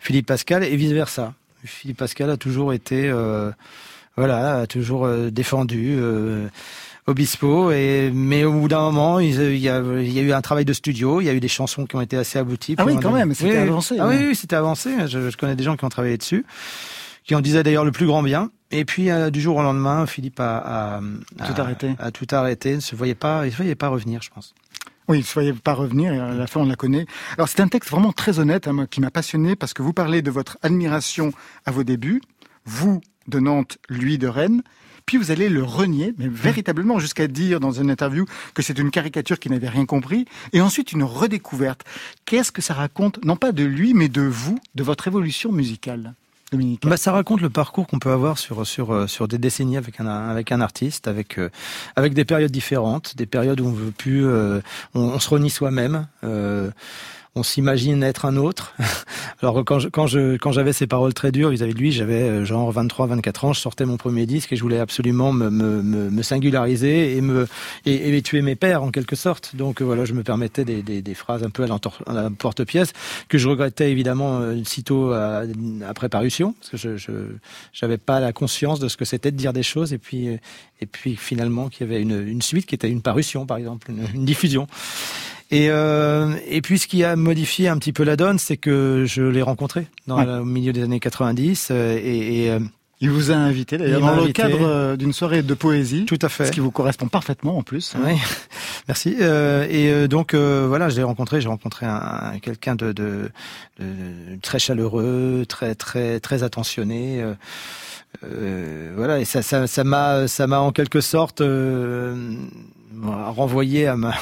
[0.00, 1.34] Philippe Pascal et vice versa.
[1.64, 3.12] Philippe Pascal a toujours été,
[4.16, 5.98] voilà, a toujours défendu.
[7.06, 7.70] Obispo.
[7.70, 10.64] Et, mais au bout d'un moment, il y, a, il y, a, eu un travail
[10.64, 12.74] de studio, il y a eu des chansons qui ont été assez abouties.
[12.78, 13.96] Ah oui, quand même, c'était avancé.
[13.98, 14.90] Ah oui, oui c'était avancé.
[15.06, 16.44] Je, je, connais des gens qui ont travaillé dessus,
[17.24, 18.50] qui en disaient d'ailleurs le plus grand bien.
[18.72, 21.00] Et puis euh, du jour au lendemain, Philippe a, a,
[21.46, 21.94] tout arrêté.
[21.98, 22.74] A, tout arrêté.
[22.74, 24.54] Ne se voyait pas, il se voyait pas revenir, je pense.
[25.08, 27.06] Oui, il ne se voyait pas revenir, et à la fin on la connaît.
[27.36, 30.20] Alors c'est un texte vraiment très honnête, hein, qui m'a passionné, parce que vous parlez
[30.20, 31.32] de votre admiration
[31.64, 32.20] à vos débuts,
[32.64, 34.62] vous de Nantes, lui de Rennes,
[35.06, 38.90] puis vous allez le renier, mais véritablement jusqu'à dire dans une interview que c'est une
[38.90, 41.84] caricature qui n'avait rien compris, et ensuite une redécouverte.
[42.24, 46.14] Qu'est-ce que ça raconte, non pas de lui, mais de vous, de votre évolution musicale
[46.52, 46.82] Dominique?
[46.86, 50.00] Bah, ça raconte le parcours qu'on peut avoir sur sur euh, sur des décennies avec
[50.00, 51.50] un avec un artiste, avec euh,
[51.96, 54.60] avec des périodes différentes, des périodes où on veut plus, euh,
[54.94, 56.06] on, se renie soi-même.
[56.24, 56.70] Euh,
[57.36, 58.74] on s'imagine être un autre.
[59.42, 62.22] Alors quand je, quand je quand j'avais ces paroles très dures vis-à-vis de lui, j'avais
[62.22, 65.50] euh, genre 23 24 ans, je sortais mon premier disque et je voulais absolument me
[65.50, 67.46] me, me, singulariser et me
[67.84, 69.54] et, tuer mes pères en quelque sorte.
[69.54, 72.94] Donc voilà, je me permettais des, des, des phrases un peu à, la porte-pièce
[73.28, 75.12] que je regrettais évidemment euh, sitôt
[75.86, 77.12] après parution parce que je
[77.72, 80.28] j'avais pas la conscience de ce que c'était de dire des choses et puis
[80.80, 83.90] et puis finalement qu'il y avait une, une suite qui était une parution par exemple,
[84.14, 84.66] une diffusion.
[85.50, 89.04] Et, euh, et puis ce qui a modifié un petit peu la donne, c'est que
[89.06, 92.58] je l'ai rencontré dans, au milieu des années 90 euh, et, et euh,
[93.00, 96.06] il vous a invité d'ailleurs dans le cadre euh, d'une soirée de poésie.
[96.06, 96.46] Tout à fait.
[96.46, 97.94] Ce qui vous correspond parfaitement en plus.
[98.02, 98.14] Oui,
[98.88, 99.16] merci.
[99.20, 101.42] Euh, et euh, donc voilà, je l'ai rencontré.
[101.42, 103.30] J'ai rencontré un, quelqu'un de, de,
[103.78, 103.86] de,
[104.40, 107.22] très chaleureux, très très très attentionné.
[108.24, 111.42] Euh, voilà, et ça ça ça m'a ça m'a en quelque sorte
[113.04, 114.14] renvoyé à ma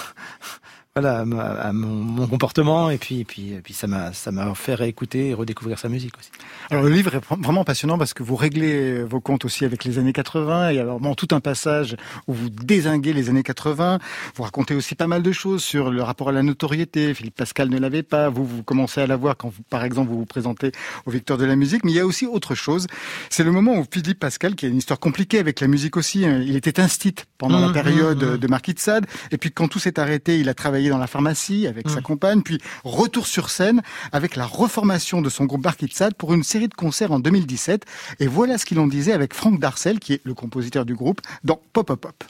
[0.97, 1.25] voilà,
[1.61, 5.31] à, mon, comportement et puis, et puis, et puis ça m'a, ça m'a fait réécouter
[5.31, 6.31] et redécouvrir sa musique aussi.
[6.71, 9.99] Alors le livre est vraiment passionnant parce que vous réglez vos comptes aussi avec les
[9.99, 11.97] années 80 et alors bon, tout un passage
[12.29, 13.99] où vous désinguez les années 80.
[14.37, 17.13] Vous racontez aussi pas mal de choses sur le rapport à la notoriété.
[17.13, 18.29] Philippe Pascal ne l'avait pas.
[18.29, 20.71] Vous, vous commencez à l'avoir quand, vous, par exemple, vous vous présentez
[21.07, 21.83] au Victor de la musique.
[21.85, 22.87] Mais il y a aussi autre chose.
[23.31, 26.25] C'est le moment où Philippe Pascal, qui a une histoire compliquée avec la musique aussi,
[26.25, 28.39] hein, il était instit pendant la mmh, période mmh, mmh.
[28.39, 29.07] de Marquis de Sade.
[29.33, 32.03] Et puis quand tout s'est arrêté, il a travaillé dans la pharmacie avec sa mmh.
[32.03, 36.69] compagne, puis retour sur scène avec la reformation de son groupe Barkitsad pour une série
[36.69, 37.85] de concerts en 2017.
[38.21, 41.21] Et voilà ce qu'il en disait avec Franck Darcel, qui est le compositeur du groupe,
[41.43, 42.25] dans Pop Pop Pop.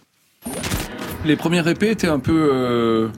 [1.25, 2.51] Les premières épées étaient un peu...
[2.53, 3.09] Euh,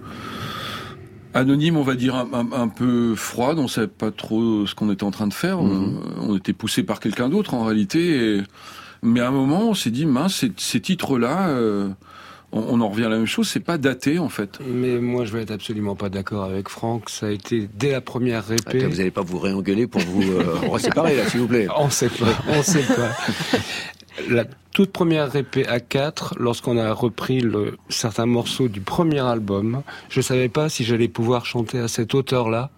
[1.35, 5.05] anonymes, on va dire un, peu froides, on ne savait pas trop ce qu'on était
[5.05, 6.01] en train de faire, mmh.
[6.22, 8.42] on, était poussé par quelqu'un d'autre en réalité,
[9.03, 11.88] mais à un moment on s'est dit, mince, ces, titres-là, euh,
[12.57, 14.59] on, en revient à la même chose, c'est pas daté en fait.
[14.66, 18.01] Mais moi je vais être absolument pas d'accord avec Franck, ça a été dès la
[18.01, 18.87] première répé.
[18.87, 21.66] vous n'allez pas vous réengueuler pour vous euh, séparer là s'il vous plaît.
[21.77, 23.11] On sait pas, on sait pas.
[24.29, 29.83] La toute première répé à 4, lorsqu'on a repris le, certains morceaux du premier album,
[30.09, 32.71] je savais pas si j'allais pouvoir chanter à cette hauteur-là,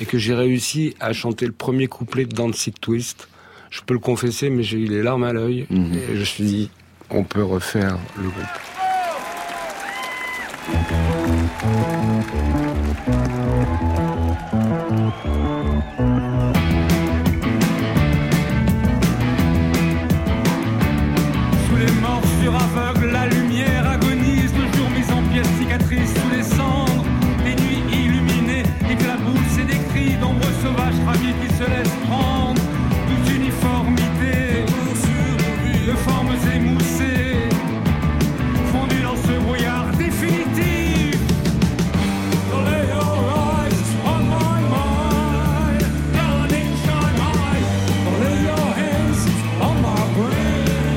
[0.00, 3.28] et que j'ai réussi à chanter le premier couplet de Dancing Twist.
[3.70, 5.94] Je peux le confesser, mais j'ai eu les larmes à l'œil, mhm.
[5.94, 6.70] et je me suis dit,
[7.10, 8.75] on peut refaire le groupe.
[10.66, 10.72] Sous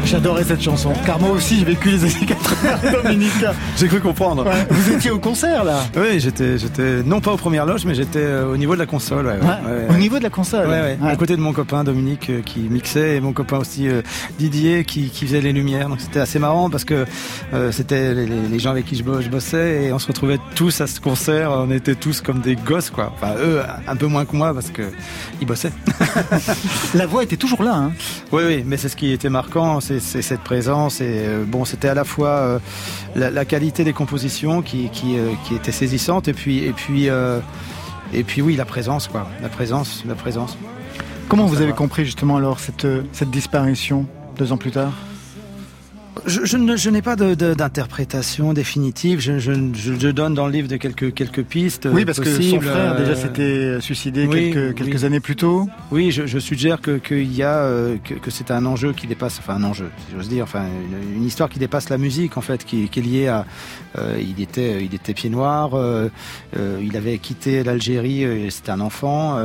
[0.10, 0.92] J'adorais cette chanson.
[1.06, 3.46] Car moi aussi, j'ai vécu les années 80, Dominique.
[3.78, 4.44] j'ai cru comprendre.
[4.72, 8.18] Vous étiez au concert, là Oui, j'étais, j'étais, non pas aux premières loges, mais j'étais
[8.18, 9.32] euh, au niveau de la console.
[9.88, 10.68] au niveau de la console
[11.04, 14.02] À côté de mon copain Dominique euh, qui mixait et mon copain aussi euh,
[14.40, 15.90] Didier qui, qui faisait les lumières.
[15.90, 17.06] Donc c'était assez marrant parce que
[17.70, 21.52] c'était les, gens avec qui je, bossais et on se retrouvait tous à ce concert.
[21.52, 23.14] On était tous comme des gosses, quoi.
[23.16, 24.82] Enfin, eux, un peu moins que moi parce que
[25.40, 25.72] ils bossaient.
[26.96, 27.92] la voix était toujours là, hein
[28.32, 29.80] Oui, oui, mais c'est ce qui était marquant.
[29.82, 31.02] C'est c'est cette présence.
[31.02, 32.60] Et euh, bon, c'était à la fois euh,
[33.16, 37.08] la, qualité des compositions qui, qui, euh, qui, était saisissante, et puis, et puis,
[38.14, 39.28] et puis oui, la présence, quoi.
[39.42, 40.58] La présence, la présence.
[41.28, 44.08] Comment vous avez compris justement alors cette, cette disparition
[44.38, 44.94] deux ans plus tard?
[46.26, 49.20] Je, je, je n'ai pas d'interprétation définitive.
[49.20, 51.88] Je, je, donne dans le livre de quelques, quelques pistes.
[51.92, 55.68] Oui, parce que son frère déjà s'était suicidé quelques, quelques années plus tôt.
[55.92, 59.40] Oui, je, suggère que qu'il y a euh, que, que c'est un enjeu qui dépasse,
[59.40, 60.66] enfin un enjeu, si j'ose dire, enfin
[61.16, 63.46] une, histoire qui dépasse la musique en fait, qui, qui est liée à.
[63.98, 65.72] Euh, il était il était pied noir.
[65.74, 66.10] Euh,
[66.82, 68.50] il avait quitté l'Algérie.
[68.50, 69.38] C'était un enfant.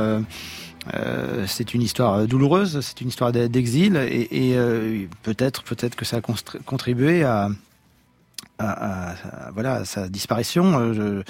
[0.93, 6.05] Euh, c'est une histoire douloureuse, c'est une histoire d'exil, et, et euh, peut-être, peut-être que
[6.05, 6.21] ça a
[6.65, 7.49] contribué à,
[8.59, 10.79] à, à, voilà, à sa disparition.
[10.79, 11.23] Euh, je,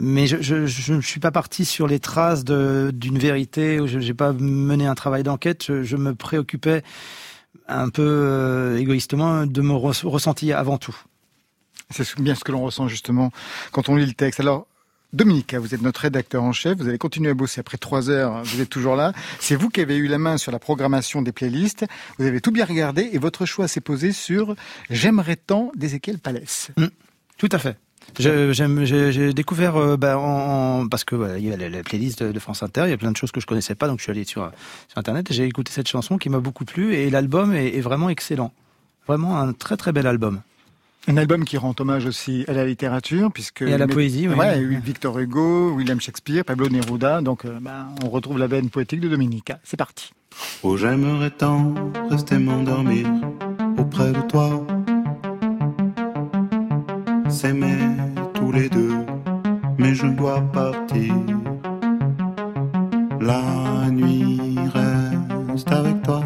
[0.00, 4.86] mais je ne suis pas parti sur les traces d'une vérité, je n'ai pas mené
[4.86, 6.82] un travail d'enquête, je, je, me préoccupais
[7.66, 10.96] un peu euh, égoïstement de mon ressenti avant tout.
[11.90, 13.32] C'est bien ce que l'on ressent justement
[13.72, 14.40] quand on lit le texte.
[14.40, 14.66] Alors,
[15.14, 18.42] Dominique, vous êtes notre rédacteur en chef, vous allez continuer à bosser après trois heures,
[18.44, 19.14] vous êtes toujours là.
[19.40, 21.86] C'est vous qui avez eu la main sur la programmation des playlists,
[22.18, 24.54] vous avez tout bien regardé et votre choix s'est posé sur
[24.90, 26.70] J'aimerais tant d'Ézéchiel Palès.
[26.76, 26.86] Mmh,
[27.38, 27.78] tout à fait.
[28.18, 30.20] J'ai découvert, euh, bah,
[30.90, 33.16] parce que il y a la, playlist de, France Inter, il y a plein de
[33.16, 34.50] choses que je connaissais pas, donc je suis allé sur,
[34.96, 38.52] Internet et j'ai écouté cette chanson qui m'a beaucoup plu et l'album est, vraiment excellent.
[39.06, 40.42] Vraiment un très très bel album.
[41.08, 44.36] Un album qui rend hommage aussi à la littérature, puisque et à la poésie, oui.
[44.36, 49.00] Ouais, Victor Hugo, William Shakespeare, Pablo Neruda, donc euh, bah, on retrouve la veine poétique
[49.00, 49.50] de Dominique.
[49.64, 50.12] C'est parti.
[50.62, 51.74] Oh, j'aimerais tant
[52.10, 53.08] rester m'endormir
[53.78, 54.64] auprès de toi
[57.30, 57.78] s'aimer
[58.34, 59.04] tous les deux,
[59.78, 61.14] mais je dois partir.
[63.20, 66.22] La nuit reste avec toi,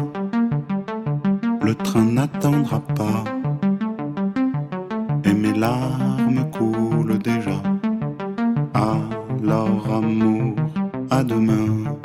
[1.61, 3.23] le train n'attendra pas,
[5.33, 7.61] mes larmes coulent déjà.
[8.73, 10.55] Alors amour,
[11.09, 12.02] à demain.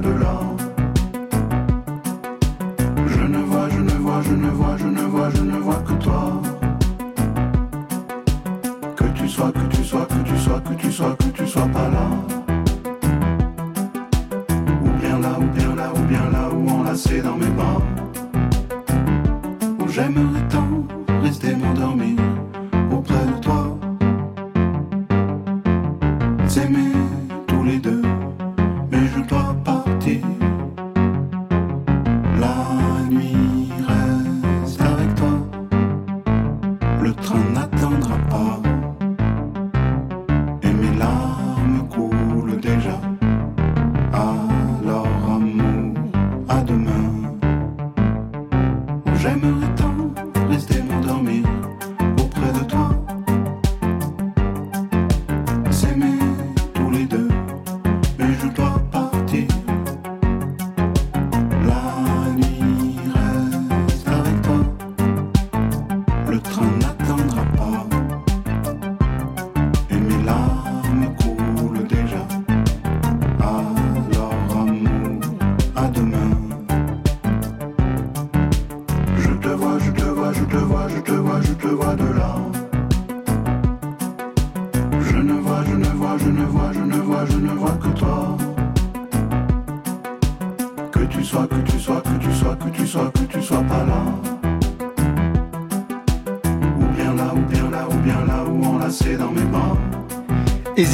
[0.00, 0.56] de l'or.
[3.06, 5.82] Je ne vois, je ne vois, je ne vois, je ne vois, je ne vois
[5.86, 6.42] que toi.
[8.96, 11.23] Que tu sois, que tu sois, que tu sois, que tu sois, que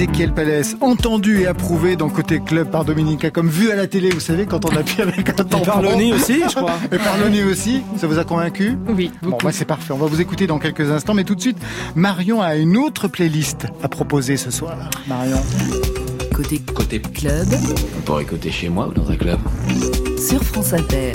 [0.00, 4.08] Ezekiel Palès, entendu et approuvé dans Côté Club par Dominica, comme vu à la télé,
[4.08, 5.60] vous savez, quand on appuie avec un temps.
[5.60, 6.78] Et par aussi, je crois.
[6.90, 8.78] Et par aussi, ça vous a convaincu?
[8.88, 9.10] Oui.
[9.20, 11.58] Bon, bah, c'est parfait, on va vous écouter dans quelques instants, mais tout de suite,
[11.96, 14.88] Marion a une autre playlist à proposer ce soir.
[15.06, 15.36] Marion.
[16.34, 17.48] Côté, Côté Club.
[17.98, 19.38] On pourrait écouter chez moi ou dans un club?
[20.18, 21.12] Sur France Inter.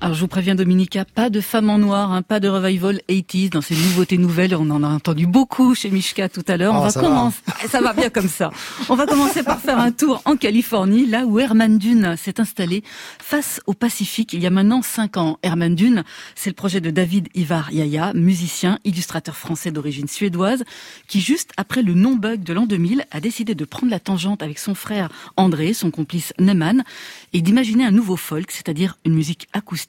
[0.00, 3.50] Alors je vous préviens Dominica, pas de femme en noir, hein, pas de revival 80s
[3.50, 4.54] dans ces nouveautés nouvelles.
[4.54, 6.72] On en a entendu beaucoup chez Mishka tout à l'heure.
[6.72, 8.52] on oh, va commencer, ça va bien comme ça.
[8.88, 12.84] On va commencer par faire un tour en Californie, là où Herman Dune s'est installé
[13.18, 15.40] face au Pacifique il y a maintenant cinq ans.
[15.42, 16.04] Herman Dune,
[16.36, 20.62] c'est le projet de David Ivar Yaya, musicien, illustrateur français d'origine suédoise,
[21.08, 24.60] qui juste après le non-bug de l'an 2000 a décidé de prendre la tangente avec
[24.60, 26.84] son frère André, son complice Neyman,
[27.32, 29.88] et d'imaginer un nouveau folk, c'est-à-dire une musique acoustique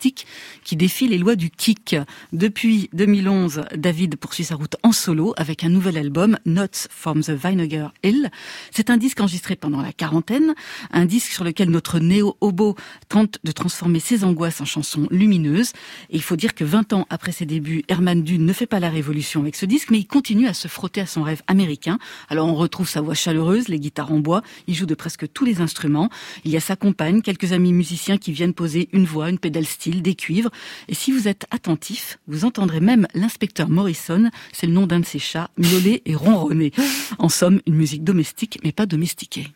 [0.64, 1.96] qui défie les lois du kick.
[2.34, 7.32] Depuis 2011, David poursuit sa route en solo avec un nouvel album, Notes from the
[7.32, 8.30] Vinegar Hill.
[8.72, 10.54] C'est un disque enregistré pendant la quarantaine,
[10.92, 12.76] un disque sur lequel notre néo-hobo
[13.08, 15.74] tente de transformer ses angoisses en chansons lumineuses.
[16.10, 18.90] Il faut dire que 20 ans après ses débuts, Herman Dune ne fait pas la
[18.90, 22.00] révolution avec ce disque, mais il continue à se frotter à son rêve américain.
[22.30, 25.46] Alors on retrouve sa voix chaleureuse, les guitares en bois, il joue de presque tous
[25.46, 26.10] les instruments.
[26.46, 29.66] Il y a sa compagne, quelques amis musiciens qui viennent poser une voix, une pédale
[29.66, 30.50] style, des cuivres.
[30.88, 35.06] Et si vous êtes attentif, vous entendrez même l'inspecteur Morrison, c'est le nom d'un de
[35.06, 36.72] ses chats, miauler et ronronner.
[37.18, 39.48] En somme, une musique domestique, mais pas domestiquée.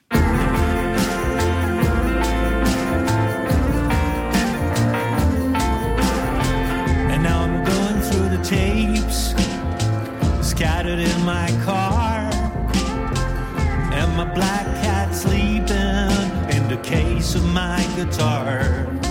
[7.09, 9.33] And now I'm going through the tapes
[10.41, 12.29] scattered in my car.
[13.93, 16.09] And my black cat sleeping
[16.49, 19.02] in the case of my guitar.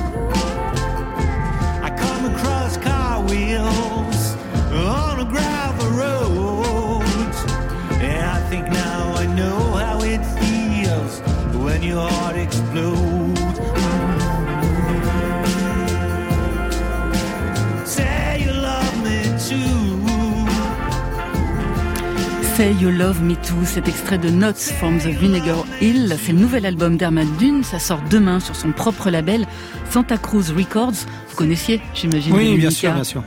[22.62, 26.38] Say You Love Me Too, cet extrait de Notes from the Vinegar Hill, c'est le
[26.38, 29.46] nouvel album d'Herman Dune, ça sort demain sur son propre label
[29.90, 30.92] Santa Cruz Records.
[31.30, 33.24] Vous connaissiez, j'imagine Oui, bien sûr, bien sûr.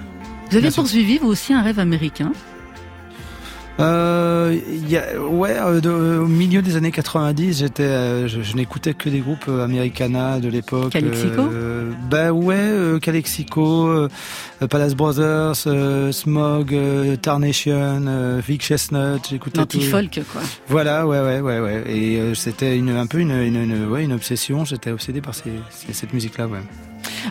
[0.50, 0.84] Vous avez Bien sûr.
[0.84, 2.32] poursuivi vous aussi un rêve américain
[3.78, 8.42] Euh, il y a, ouais, euh, de- au milieu des années 90, j'étais, euh, je,
[8.42, 10.92] je n'écoutais que des groupes euh, Americana de l'époque.
[10.94, 11.42] Calexico?
[11.52, 14.08] euh, Bah ouais, euh, Calexico,
[14.70, 15.56] Palace Brothers,
[16.14, 16.74] Smog,
[17.22, 19.78] Tarnation, Vic Chestnut, j'écoutais tout.
[19.78, 20.42] L'anti-folk, quoi.
[20.70, 21.84] Voilà, ouais, ouais, ouais, ouais.
[21.88, 24.64] Et c'était une, un peu une, une, une- ouais, une obsession.
[24.64, 26.60] J'étais obsédé par ces, ces- cette musique-là, ouais.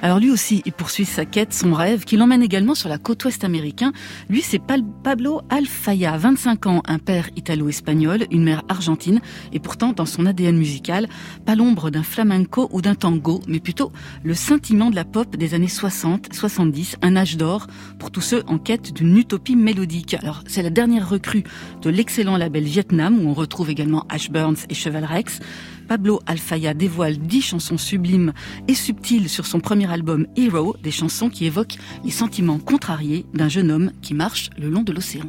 [0.02, 3.24] Alors lui aussi, il poursuit sa quête, son rêve, qui l'emmène également sur la côte
[3.24, 3.92] ouest américaine.
[4.28, 9.20] Lui, c'est Pablo Alfaya, 25 ans, un père italo-espagnol, une mère argentine,
[9.52, 11.08] et pourtant, dans son ADN musical,
[11.44, 13.92] pas l'ombre d'un flamenco ou d'un tango, mais plutôt
[14.22, 17.66] le scintillement de la pop des années 60, 70, un âge d'or
[17.98, 20.14] pour tous ceux en quête d'une utopie mélodique.
[20.14, 21.44] Alors, c'est la dernière recrue
[21.82, 25.40] de l'excellent label Vietnam, où on retrouve également Ash Burns et Cheval Rex.
[25.84, 28.32] Pablo Alfaya dévoile dix chansons sublimes
[28.68, 33.48] et subtiles sur son premier album Hero, des chansons qui évoquent les sentiments contrariés d'un
[33.48, 35.24] jeune homme qui marche le long de l'océan.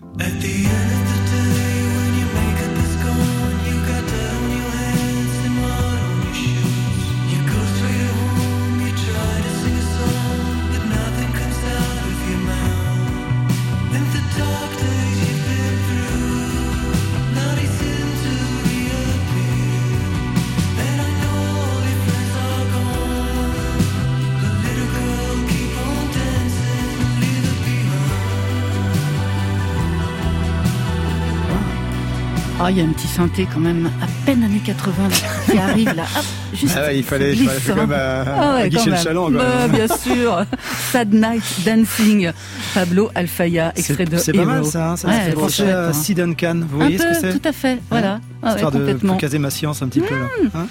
[32.67, 35.15] Ah, il y a un petit synthé quand même, à peine années 80, là,
[35.51, 36.73] qui arrive là, hop, juste.
[36.75, 39.03] Ah ouais, il fallait- il fallait faire comme à- Ah ouais, quand le même.
[39.03, 39.29] Chaland.
[39.29, 40.45] Bah, bien sûr.
[40.91, 42.31] Sad Night Dancing,
[42.73, 44.65] Pablo Alfaya, extrait de C'est pas mal Hero.
[44.65, 45.93] ça, hein, ça Ouais, me fait c'est penser à hein.
[45.93, 46.61] Sid Duncan.
[46.67, 48.19] Vous Un voyez ce que peu, c'est tout à fait, voilà.
[48.41, 49.17] Ah ouais, Histoire de complètement.
[49.17, 50.15] caser ma science un petit peu.
[50.15, 50.25] Là.
[50.55, 50.67] Hein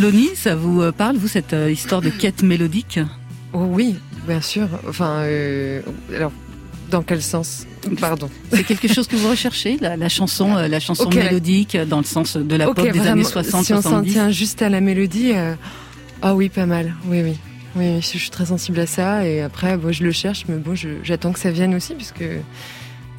[0.00, 2.98] Loni, ça vous euh, parle, vous, cette euh, histoire de quête mélodique?
[3.52, 3.94] Oh oui,
[4.26, 4.66] bien sûr.
[4.88, 5.80] Enfin, euh,
[6.16, 6.32] alors,
[6.90, 7.66] dans quel sens?
[8.00, 8.28] Pardon.
[8.52, 11.14] C'est quelque chose que vous recherchez, la, la chanson, euh, la chanson Ok.
[11.14, 13.76] mélodique euh, dans le sens de la Ok, pop des vraiment, années 60, Si on
[13.76, 14.12] s'en 70.
[14.12, 15.54] tient juste à la mélodie, euh,
[16.22, 16.94] ah oui, pas mal.
[17.06, 17.36] Oui, oui.
[17.76, 19.24] Oui, je suis très sensible à ça.
[19.26, 22.24] Et après, bon, je le cherche, mais bon, je- j'attends que ça vienne aussi, puisque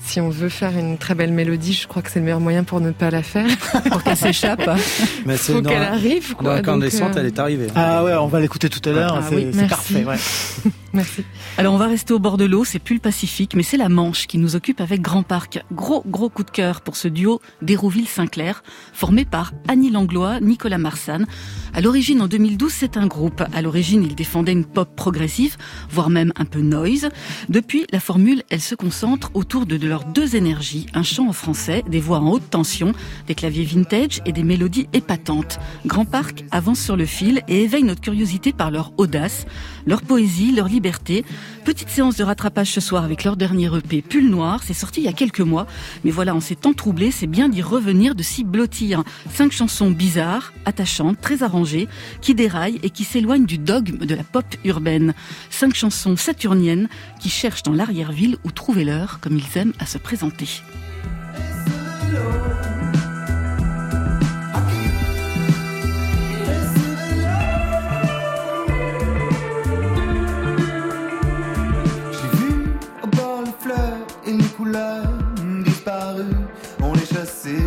[0.03, 2.63] si on veut faire une très belle mélodie, je crois que c'est le meilleur moyen
[2.63, 3.47] pour ne pas la faire.
[3.91, 4.69] pour qu'elle s'échappe.
[5.25, 6.55] Mais c'est Faut dans- qu'elle arrive, Dans quoi.
[6.55, 7.67] la donc, descente, euh, elle est arrivée.
[7.75, 9.15] Ah ouais, on va l'écouter tout à l'heure.
[9.17, 9.69] Ah c'est oui, c'est merci.
[9.69, 10.71] parfait, ouais.
[10.93, 11.23] Merci.
[11.57, 13.89] Alors on va rester au bord de l'eau, c'est plus le Pacifique, mais c'est la
[13.89, 15.63] Manche qui nous occupe avec Grand Parc.
[15.71, 18.63] Gros gros coup de cœur pour ce duo d'Hérouville-Sinclair,
[18.93, 21.25] formé par Annie Langlois, Nicolas Marsan.
[21.73, 23.41] À l'origine, en 2012, c'est un groupe.
[23.53, 25.55] À l'origine, ils défendaient une pop progressive,
[25.89, 27.09] voire même un peu noise.
[27.47, 31.83] Depuis, la formule, elle se concentre autour de leurs deux énergies, un chant en français,
[31.87, 32.91] des voix en haute tension,
[33.27, 35.59] des claviers vintage et des mélodies épatantes.
[35.85, 39.45] Grand Parc avance sur le fil et éveille notre curiosité par leur audace,
[39.85, 41.25] leur poésie, leur liberté.
[41.65, 44.61] Petite séance de rattrapage ce soir avec leur dernier EP, Pull Noir.
[44.63, 45.67] C'est sorti il y a quelques mois.
[46.03, 49.03] Mais voilà, en ces temps troublés, c'est bien d'y revenir, de s'y blottir.
[49.31, 51.87] Cinq chansons bizarres, attachantes, très arrangées,
[52.21, 55.13] qui déraillent et qui s'éloignent du dogme de la pop urbaine.
[55.49, 59.97] Cinq chansons saturniennes qui cherchent dans l'arrière-ville où trouver l'heure, comme ils aiment à se
[59.97, 60.47] présenter.
[77.41, 77.57] passé,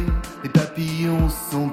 [0.42, 1.68] les papillons sont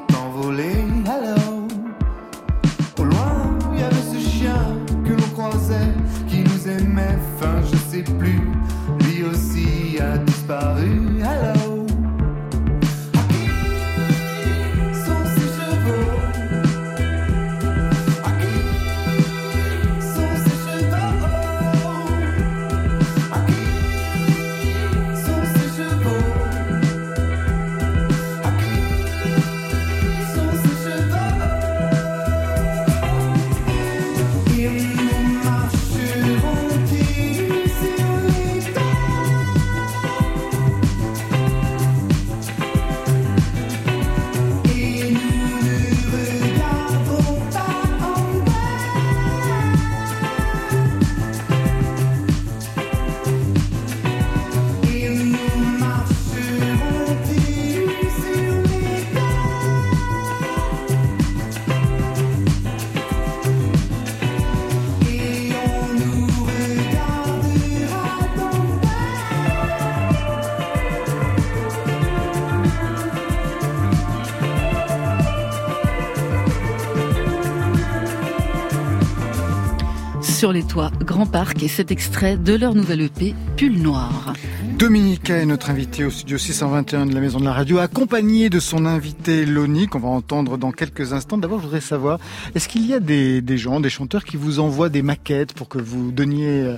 [80.41, 84.33] Sur les toits, Grand Parc et cet extrait de leur nouvelle EP, Pull Noir.
[84.75, 88.59] Dominica est notre invité au studio 621 de la Maison de la Radio, accompagné de
[88.59, 91.37] son invité Loni, qu'on va entendre dans quelques instants.
[91.37, 92.17] D'abord, je voudrais savoir,
[92.55, 95.69] est-ce qu'il y a des, des gens, des chanteurs qui vous envoient des maquettes pour
[95.69, 96.77] que vous donniez euh,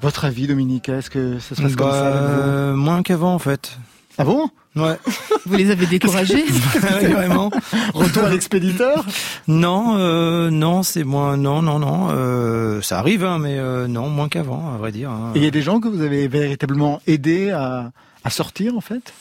[0.00, 2.40] votre avis, Dominica Est-ce que ça se passe comme Bah, ça vous?
[2.40, 3.78] Euh, Moins qu'avant en fait.
[4.18, 4.48] Ah bon?
[4.76, 4.96] Ouais.
[5.46, 6.44] Vous les avez découragés?
[6.44, 7.50] Ouais, Vraiment?
[7.94, 9.04] Retour à l'expéditeur?
[9.48, 11.36] Non, euh, non, c'est moins.
[11.36, 12.08] Non, non, non.
[12.10, 15.10] Euh, ça arrive, hein, mais euh, non, moins qu'avant, à vrai dire.
[15.10, 15.32] hein.
[15.34, 17.90] Et il y a des gens que vous avez véritablement aidé à,
[18.24, 19.12] à sortir, en fait?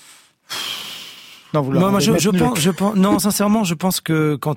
[1.53, 3.73] Non, vous Moi, moi, avez je, je maintenu le pense, je pense, non, sincèrement, je
[3.73, 4.55] pense que quand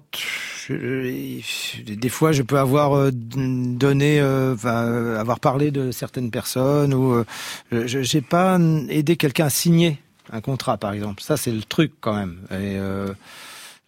[0.69, 7.13] je- des fois, je peux avoir donné, euh, enfin, avoir parlé de certaines personnes ou
[7.15, 7.25] euh,
[7.73, 8.59] je j'ai pas
[8.89, 9.99] aidé quelqu'un à signer
[10.33, 11.23] un contrat, par exemple.
[11.23, 12.39] Ça, c'est le truc quand même.
[12.51, 13.13] Et euh,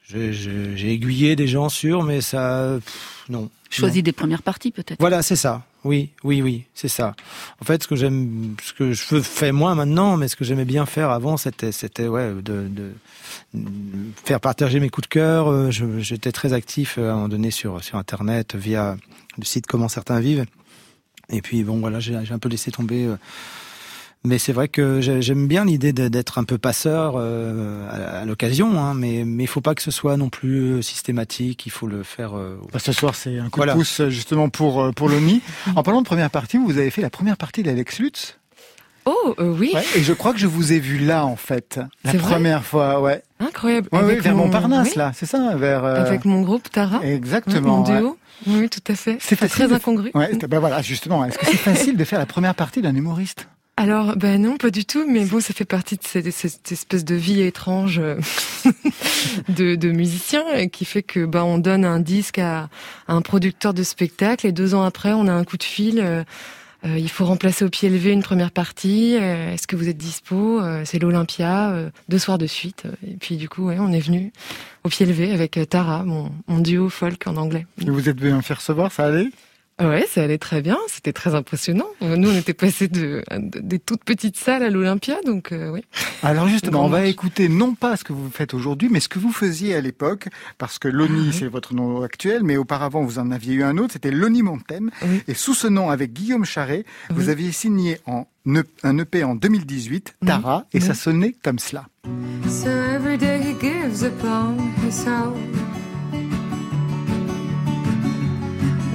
[0.09, 3.51] j'ai aiguillé des gens sûrs, mais ça, pff, non.
[3.71, 4.05] Choisi Non.
[4.05, 5.01] des premières parties peut-être.
[5.01, 5.65] Voilà, c'est ça.
[5.83, 7.15] Oui, oui, oui, c'est ça.
[7.61, 10.65] En fait, ce que j'aime, ce que je fais- moins maintenant, mais ce que j'aimais
[10.65, 12.93] bien faire avant, c'était, c'était ouais, de, de,
[14.25, 15.49] faire partager mes coups de cœur.
[15.49, 18.97] Euh, J'étais très actif euh, à un moment donné sur sur Internet via
[19.39, 20.47] le site Comment certains vivent.
[21.29, 23.05] Et puis bon, voilà, j'ai j'ai un peu laissé tomber.
[23.07, 23.17] euh,
[24.25, 28.79] mais c'est vrai que j'ai- j'aime bien l'idée d'être un peu passeur euh, à, l'occasion,
[28.81, 31.65] hein, mais mais il faut pas que ce soit non plus euh, systématique.
[31.67, 32.37] Il faut le faire.
[32.37, 33.75] euh, Bah, ce soir, c'est un coup Voilà.
[33.75, 35.43] de pouce justement pour pour Loni.
[35.77, 38.39] en parlant de première partie, vous avez fait la première partie d'Alex Lutz.
[39.09, 39.71] Oh, euh, oui.
[39.73, 43.01] Ouais, et je crois que je vous ai vu là, en fait, la première fois,
[43.01, 43.23] ouais.
[43.39, 43.89] Incroyable.
[43.93, 45.85] Ouais, Avec vers mon- Montparnasse, oui, là, c'est ça, vers.
[45.85, 47.01] euh, Avec mon groupe Tara.
[47.05, 47.85] Exactement.
[47.85, 48.01] Mon ouais.
[48.01, 48.19] duo.
[48.49, 49.17] Oui, tout à fait.
[49.21, 50.11] C'est très de- incongru.
[50.15, 51.25] Ouais, bah voilà, justement.
[51.25, 53.47] Est-ce que c'est facile de faire la première partie d'un humoriste?
[53.79, 57.15] Alors, ben non, pas du tout, mais bon, ça fait partie de cette, espèce de
[57.15, 58.19] vie étrange euh,
[59.51, 62.71] de, de musicien euh, qui fait que ben on donne un disque à,
[63.07, 66.01] un producteur de spectacle et deux ans après, on a un coup de fil.
[66.01, 66.25] euh,
[66.85, 69.15] il faut remplacer au pied levé une première partie.
[69.15, 72.85] Est-ce que vous êtes dispo C'est l'Olympia, deux soirs de suite.
[73.05, 74.31] Et puis du coup, ouais, on est venu
[74.85, 77.67] au pied levé avec Tara, mon, duo folk en anglais.
[77.85, 79.31] Et vous êtes bien fait recevoir, ça allait?
[79.79, 80.79] Ouais, ça allait très bien.
[80.89, 81.85] C'était très impressionnant.
[82.01, 85.83] Nous, on était passés de, de- des toutes petites salles à l'Olympia, donc euh, oui.
[86.23, 89.19] Alors justement, on va écouter non pas ce que vous faites aujourd'hui, mais ce que
[89.19, 93.19] vous faisiez à l'époque, parce que Ah Loni, c'est votre nom actuel, mais auparavant, vous
[93.19, 94.91] en aviez eu un autre, c'était Loni Montem.
[95.03, 95.23] Oui.
[95.29, 97.31] Et sous ce nom, avec Guillaume Charret, vous Oui.
[97.31, 100.85] aviez signé en E- un EP en 2018, Tara, et Oui.
[100.85, 101.87] ça sonnait comme cela.
[102.49, 105.35] So every day he gives upon himself,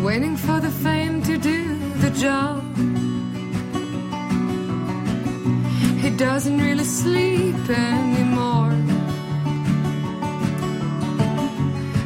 [0.04, 2.64] waiting for the fame to do the job.
[6.02, 8.72] He doesn't really sleep anymore.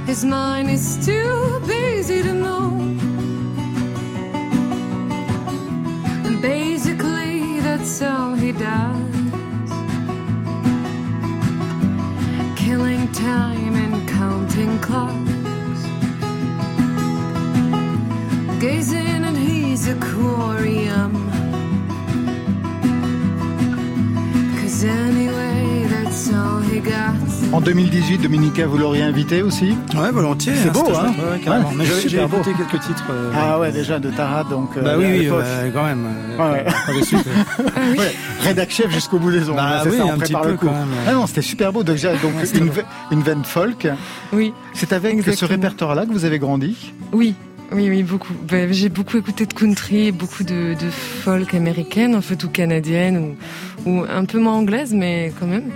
[0.05, 3.01] His mind is too busy to move.
[6.25, 9.15] And basically, that's all he does.
[12.65, 15.24] killing time and counting clocks.
[18.59, 21.11] Gazing at his aquarium.
[24.61, 27.13] Cause anyway, that's all he got.
[27.53, 29.75] En 2018, Dominica, vous l'auriez invité aussi?
[29.95, 30.53] Ouais, volontiers.
[30.55, 31.13] C'est beau, c'était hein?
[31.31, 31.69] ouais, carrément.
[31.69, 32.37] Ouais, Mais j'ai super beau.
[32.37, 33.03] écouté quelques titres.
[33.11, 34.71] euh, Ah ouais, déjà de Tara, donc...
[34.77, 35.43] euh, bah oui, oui, bah,
[35.73, 36.05] quand même.
[36.39, 36.65] euh, Ouais,
[37.97, 38.11] ouais.
[38.41, 39.57] rédac chef jusqu'au bout des ongles.
[39.57, 40.65] Bah c'est oui, ça, on un petit prépare peu le coup.
[40.65, 40.87] même.
[41.07, 41.83] Ah non, c'était super beau.
[41.83, 42.73] Déjà, donc c'était une, beau.
[42.73, 43.87] ve- une veine folk.
[44.33, 46.93] Oui, C'est avec ce répertoire-là que vous avez grandi?
[47.13, 47.35] Oui,
[47.72, 48.34] Oui, oui, beaucoup.
[48.47, 53.36] Ben, j'ai beaucoup écouté de country, beaucoup de, de folk américaine, en fait, ou canadienne,
[53.86, 55.72] ou, ou un peu moins anglaise, mais quand même.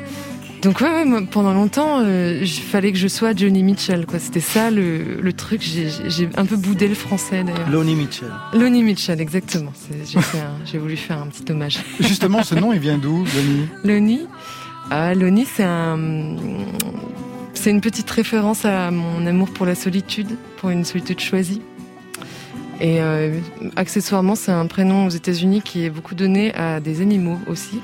[0.61, 4.19] Donc ouais, ouais moi, pendant longtemps, il fallait que je sois Johnny Mitchell, quoi.
[4.19, 5.61] C'était ça le, le truc.
[5.61, 7.69] J'ai un peu boudé le français d'ailleurs.
[7.69, 8.29] Lonnie Mitchell.
[8.53, 9.71] Lonnie Mitchell, exactement.
[10.65, 11.79] J'ai voulu faire un petit hommage.
[12.01, 13.67] Justement, ce nom, il vient d'où, Lonnie?
[13.85, 14.27] Lonnie?
[14.91, 15.97] Ah, Lonnie, c'est un,
[17.53, 21.61] c'est une petite référence à mon amour pour la solitude, pour une solitude choisie.
[22.79, 23.39] Et euh,
[23.75, 27.81] accessoirement, c'est un prénom aux États-Unis qui est beaucoup donné à des animaux aussi.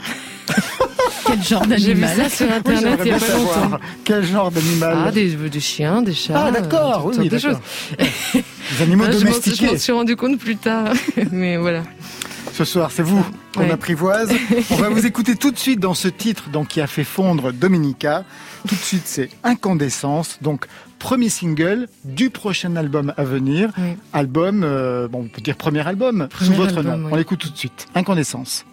[1.25, 3.77] Quel genre d'animal J'ai vu ça sur internet oui, il y a pas longtemps.
[4.03, 6.45] Quel genre d'animal Ah, des, des, chiens, des chats.
[6.47, 7.57] Ah, d'accord, euh, oui, oui, des choses.
[7.97, 8.43] Des
[8.83, 9.65] animaux Ah, je m'en- domestiqués.
[9.67, 10.93] Je m'en suis rendu compte plus tard,
[11.31, 11.83] mais voilà.
[12.53, 13.71] Ce soir, c'est vous qu'on Ouais.
[13.71, 14.29] apprivoise.
[14.71, 17.51] On va vous écouter tout de suite dans ce titre donc, qui a fait fondre
[17.51, 18.23] Dominica.
[18.67, 20.37] Tout de suite, c'est Incandescence.
[20.41, 20.65] Donc,
[20.99, 23.71] premier single du prochain album à venir.
[23.77, 23.97] Oui.
[24.13, 27.05] Album, euh, bon, on peut dire premier album, Premier sous votre album, nom.
[27.07, 27.11] oui.
[27.13, 27.87] On l'écoute tout de suite.
[27.93, 28.63] Incandescence.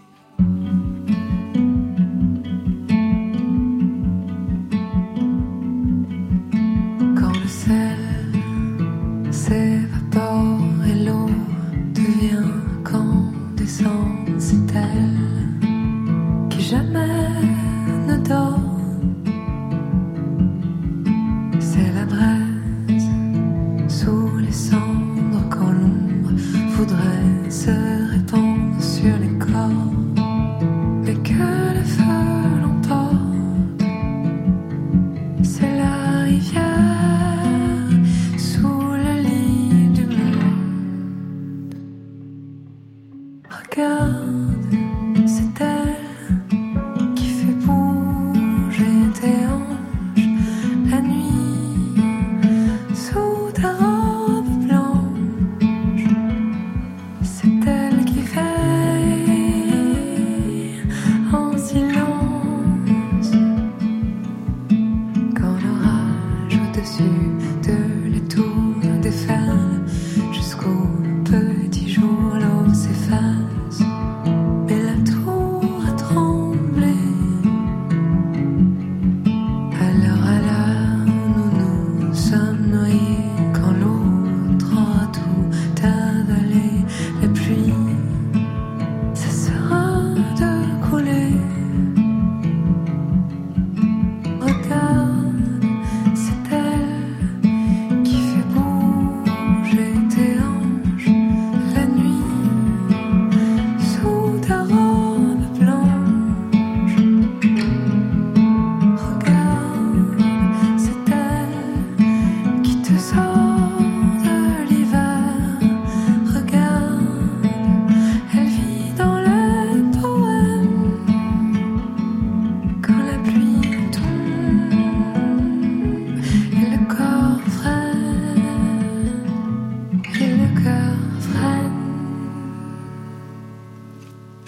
[9.43, 11.28] S'évapore et l'eau
[11.95, 12.47] devient
[12.78, 14.01] incandescente,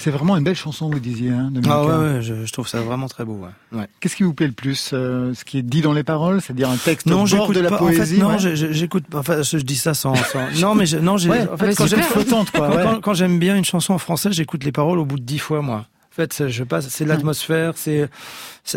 [0.05, 1.51] C'est vraiment une belle chanson, vous disiez, hein.
[1.67, 3.41] Ah ouais, ouais je, je trouve ça vraiment très beau.
[3.73, 3.79] Ouais.
[3.79, 3.87] Ouais.
[4.01, 6.69] Qu'est-ce qui vous plaît le plus euh, Ce qui est dit dans les paroles, c'est-à-dire
[6.69, 7.79] un texte Non, au bord de la pas.
[7.79, 8.55] poésie en fait, non, ouais.
[8.75, 9.05] j'écoute.
[9.15, 10.15] Enfin, je, dis ça sans.
[10.15, 11.31] sans- non, mais je- non, j'ai.
[11.31, 11.75] En fait,
[13.03, 15.63] quand j'aime bien une chanson en français, j'écoute les paroles au bout de dix fois,
[15.63, 15.87] moi.
[16.15, 16.87] En fait, c'est- je passe.
[16.91, 17.73] C'est l'atmosphère.
[17.75, 18.09] C'est.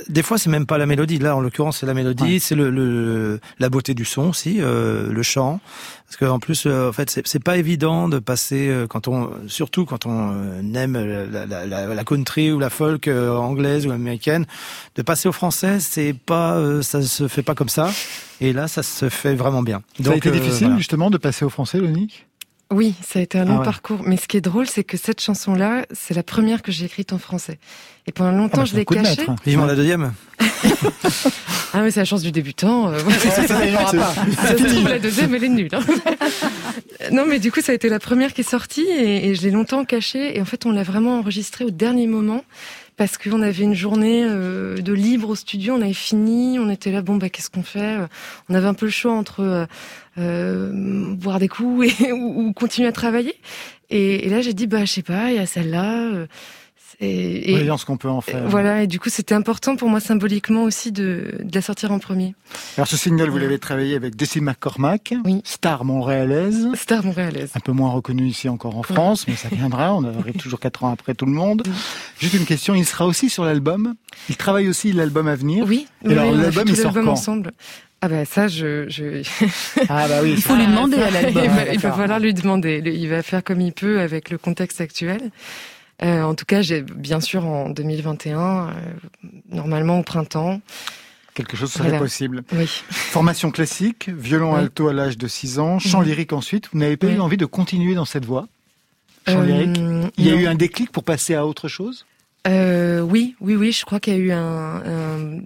[0.09, 1.19] Des fois, c'est même pas la mélodie.
[1.19, 2.39] Là, en l'occurrence, c'est la mélodie.
[2.39, 5.59] C'est le, le la beauté du son aussi, euh, le chant.
[6.07, 9.85] Parce qu'en plus, euh, en fait, c'est pas évident de passer euh, quand on, surtout
[9.85, 13.91] quand on euh, aime la, la, la, la country ou la folk euh, anglaise ou
[13.91, 14.45] américaine,
[14.95, 17.91] de passer au français, c'est pas, euh, ça se fait pas comme ça.
[18.41, 19.83] Et là, ça se fait vraiment bien.
[20.03, 20.77] Ça a été euh, difficile voilà.
[20.77, 22.25] justement de passer au français, Lonique
[22.71, 23.65] Oui, ça a été un long Ah ouais.
[23.65, 24.01] parcours.
[24.05, 27.13] Mais ce qui est drôle, c'est que cette chanson-là, c'est la première que j'ai écrite
[27.13, 27.59] en français.
[28.07, 29.25] Et pendant longtemps, bah, je l'ai cachée.
[29.27, 29.35] hein.
[29.45, 30.13] Vivement la deuxième.
[31.73, 32.89] Ah mais c'est la chance du débutant.
[32.89, 33.91] euh, ça, pas.
[33.91, 35.69] Ça se trouve, la deuxième, elle est nulle.
[35.73, 35.81] hein.
[37.11, 39.41] non, mais du coup, ça a été la première qui est sortie et, et je
[39.43, 40.37] l'ai longtemps cachée.
[40.37, 42.43] Et en fait, on l'a vraiment enregistrée au dernier moment
[42.97, 45.75] parce qu'on avait une journée euh, de libre au studio.
[45.75, 47.01] On avait fini, on était là.
[47.01, 47.97] Bon, bah, qu'est-ce qu'on fait
[48.49, 49.65] On avait un peu le choix entre euh,
[50.17, 50.71] euh,
[51.13, 53.35] boire des coups et, ou, ou continuer à travailler.
[53.91, 56.25] Et, et là, j'ai dit, bah, je sais pas, il y a celle-là.
[56.99, 58.47] Et, et- Voyons ce qu'on peut en faire.
[58.47, 61.99] voilà, et du coup, c'était important pour moi symboliquement aussi de, de la sortir en
[61.99, 62.33] premier.
[62.75, 66.67] Alors ce single, vous l'avez travaillé avec Desi McCormack, star montréalaise.
[66.73, 67.51] Star montréalaise.
[67.55, 69.93] Un peu moins reconnue ici encore en France, mais ça viendra.
[69.93, 71.63] On arrive toujours quatre ans après tout le monde.
[72.19, 73.93] Juste une question, il sera aussi sur l'album.
[74.29, 75.65] Il travaille aussi l'album à venir.
[75.67, 75.87] Oui.
[76.03, 77.51] Et alors oui, on a fait l'album, il sort l'album quand ensemble.
[78.01, 79.23] Ah bah ça, je, je...
[79.89, 81.43] ah bah oui, il faut lui demander à l'album.
[81.43, 82.81] Il, va, il va falloir lui demander.
[82.85, 85.31] Il va faire comme il peut avec le contexte actuel.
[86.03, 88.71] Euh, en tout cas, j'ai bien sûr en 2021, euh,
[89.49, 90.61] normalement au printemps.
[91.33, 91.99] Quelque chose serait Voilà.
[91.99, 92.43] possible.
[92.53, 92.65] Oui.
[92.89, 94.59] Formation classique, violon Oui.
[94.59, 96.05] alto à l'âge de 6 ans, chant Mhm.
[96.07, 96.69] lyrique ensuite.
[96.71, 97.13] Vous n'avez pas Oui.
[97.13, 98.47] eu envie de continuer dans cette voie
[99.27, 99.77] Chant Euh, lyrique
[100.17, 100.39] Il y a non.
[100.39, 102.05] eu un déclic pour passer à autre chose?
[102.47, 103.71] Euh, oui, oui, oui.
[103.71, 105.39] Je crois qu'il y a eu un, un-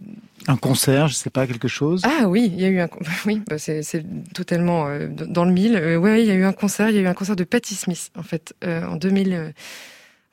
[0.48, 2.02] Un concert, je sais pas, quelque chose?
[2.04, 2.90] Ah oui, il y a eu un.
[3.26, 5.76] Oui, bah c'est c'est totalement euh, dans le mille.
[5.76, 6.90] Euh, ouais, il y a eu un concert.
[6.90, 9.54] Il y a eu un concert de Patti Smith en fait euh, en 2000.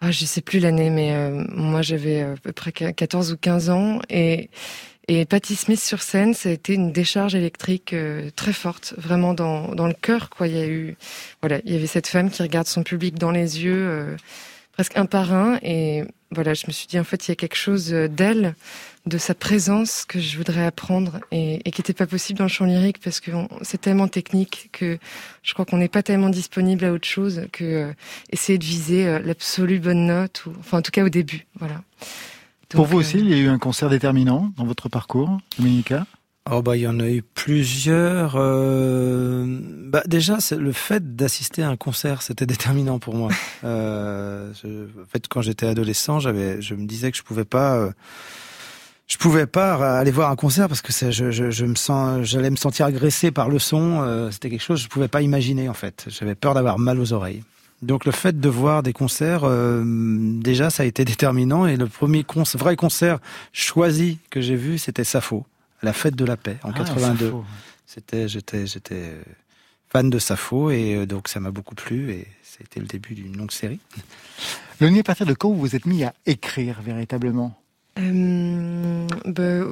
[0.00, 3.36] Ah, je sais plus l'année, mais euh, moi j'avais euh, à peu près 14 ou
[3.36, 4.48] 15 ans et
[5.10, 9.32] et Patti Smith sur scène, ça a été une décharge électrique euh, très forte, vraiment
[9.32, 10.48] dans dans le cœur quoi.
[10.48, 10.96] Il y a eu
[11.40, 14.16] voilà, il y avait cette femme qui regarde son public dans les yeux, euh,
[14.72, 17.36] presque un par un et voilà, je me suis dit en fait il y a
[17.36, 18.54] quelque chose euh, d'elle,
[19.08, 22.50] de sa présence que je voudrais apprendre et, et qui n'était pas possible dans le
[22.50, 23.30] chant lyrique parce que
[23.62, 24.98] c'est tellement technique que
[25.42, 27.92] je crois qu'on n'est pas tellement disponible à autre chose que euh,
[28.30, 31.82] essayer de viser euh, l'absolue bonne note ou enfin en tout cas au début, voilà.
[32.68, 36.06] Pour vous euh, aussi, il y a eu un concert déterminant dans votre parcours, Dominica?
[36.50, 38.36] Oh bah il y en a eu plusieurs.
[38.36, 39.44] euh,
[39.90, 43.30] Bah déjà c'est le fait d'assister à un concert, c'était déterminant pour moi.
[43.64, 47.76] Euh, je- En fait quand j'étais adolescent, j'avais, je me disais que je pouvais pas,
[47.76, 47.90] euh,
[49.08, 52.24] je pouvais pas aller voir un concert parce que ça, je, je, je me sens,
[52.26, 54.02] j'allais me sentir agressé par le son.
[54.02, 56.04] euh, C'était quelque chose que je pouvais pas imaginer en fait.
[56.08, 57.42] J'avais peur d'avoir mal aux oreilles.
[57.80, 61.66] Donc le fait de voir des concerts, euh, déjà ça a été déterminant.
[61.66, 63.18] Et le premier concert, vrai concert
[63.52, 65.46] choisi que j'ai vu, c'était Sappho,
[65.82, 67.24] à la fête de la paix en Ah, 82.
[67.26, 67.44] Sappho.
[67.86, 69.22] C'était, j'étais, j'étais euh,
[69.90, 73.36] fan de Sappho et euh, donc ça m'a beaucoup plu et c'était le début d'une
[73.38, 73.80] longue série.
[74.80, 77.56] Loni, à partir de quand vous vous êtes mis à écrire véritablement?
[77.56, 77.67] euh,
[77.98, 79.64] bah,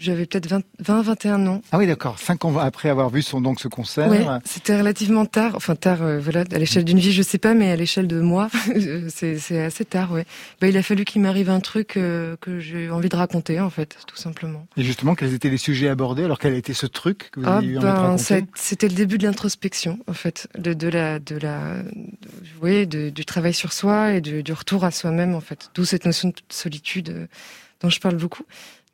[0.00, 1.62] j'avais peut-être 20, 20, 21 ans.
[1.72, 2.18] Ah oui, d'accord.
[2.18, 4.08] Cinq ans après avoir vu son, donc ce concert.
[4.08, 5.52] Ouais, c'était relativement tard.
[5.54, 8.20] Enfin tard, euh, voilà, à l'échelle d'une vie, je sais pas, mais à l'échelle de
[8.20, 8.48] moi,
[9.08, 10.24] c'est assez tard, ouais.
[10.60, 13.70] Bah, il a fallu qu'il m'arrive un truc euh, que j'ai envie de raconter, en
[13.70, 14.66] fait, tout simplement.
[14.76, 16.24] Et justement, quels étaient les sujets abordés?
[16.24, 18.44] Alors, quel été ce truc que vous Ah avez eu envie de ben, raconter?
[18.54, 21.88] c'était le début de l'introspection, en fait, de, de la, de la, de-
[22.62, 25.70] oui, de- du travail sur soi et du, du retour à soi-même, en fait.
[25.74, 27.26] D'où cette notion de solitude euh,
[27.82, 28.44] dont je parle beaucoup.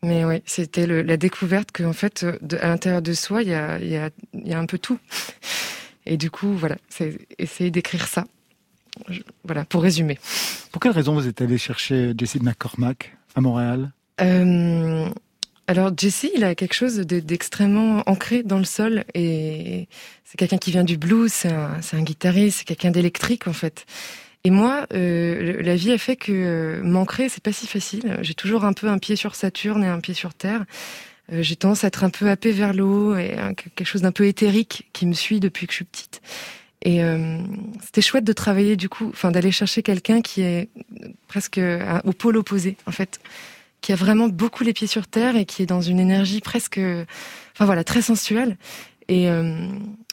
[0.03, 3.55] Mais oui, c'était la découverte qu'en fait, euh, de- à l'intérieur de soi, il y
[3.55, 4.99] a, il y, a, il y a un peu tout.
[6.07, 8.25] Et du coup, voilà, c'est essayer d'écrire ça.
[9.09, 10.19] Je- voilà, pour résumer.
[10.71, 13.93] Pour quelle raison vous êtes allé chercher Jesse McCormack à Montréal?
[14.21, 15.09] Euh,
[15.67, 19.89] alors Jesse, il a quelque chose de- d'extrêmement ancré dans le sol et
[20.25, 23.53] c'est quelqu'un qui vient du blues, c'est un, c'est un guitariste, c'est quelqu'un d'électrique en
[23.53, 23.85] fait.
[24.47, 28.17] Et moi, euh, la vie a fait que euh, m'ancrer, c'est pas si facile.
[28.23, 30.65] J'ai toujours un peu un pied sur Saturne et un pied sur Terre.
[31.33, 34.03] Euh, J'ai tendance à être un peu happée vers le haut et un- quelque chose
[34.03, 36.23] d'un peu éthérique qui me suit depuis que je suis petite.
[36.83, 37.01] Et
[37.83, 40.69] c'était chouette de travailler du coup, enfin d'aller chercher quelqu'un qui est
[41.27, 41.59] presque
[42.05, 43.19] au pôle opposé en fait,
[43.81, 46.79] qui a vraiment beaucoup les pieds sur terre et qui est dans une énergie presque,
[46.79, 48.57] enfin voilà, très sensuelle.
[49.09, 49.67] Et euh,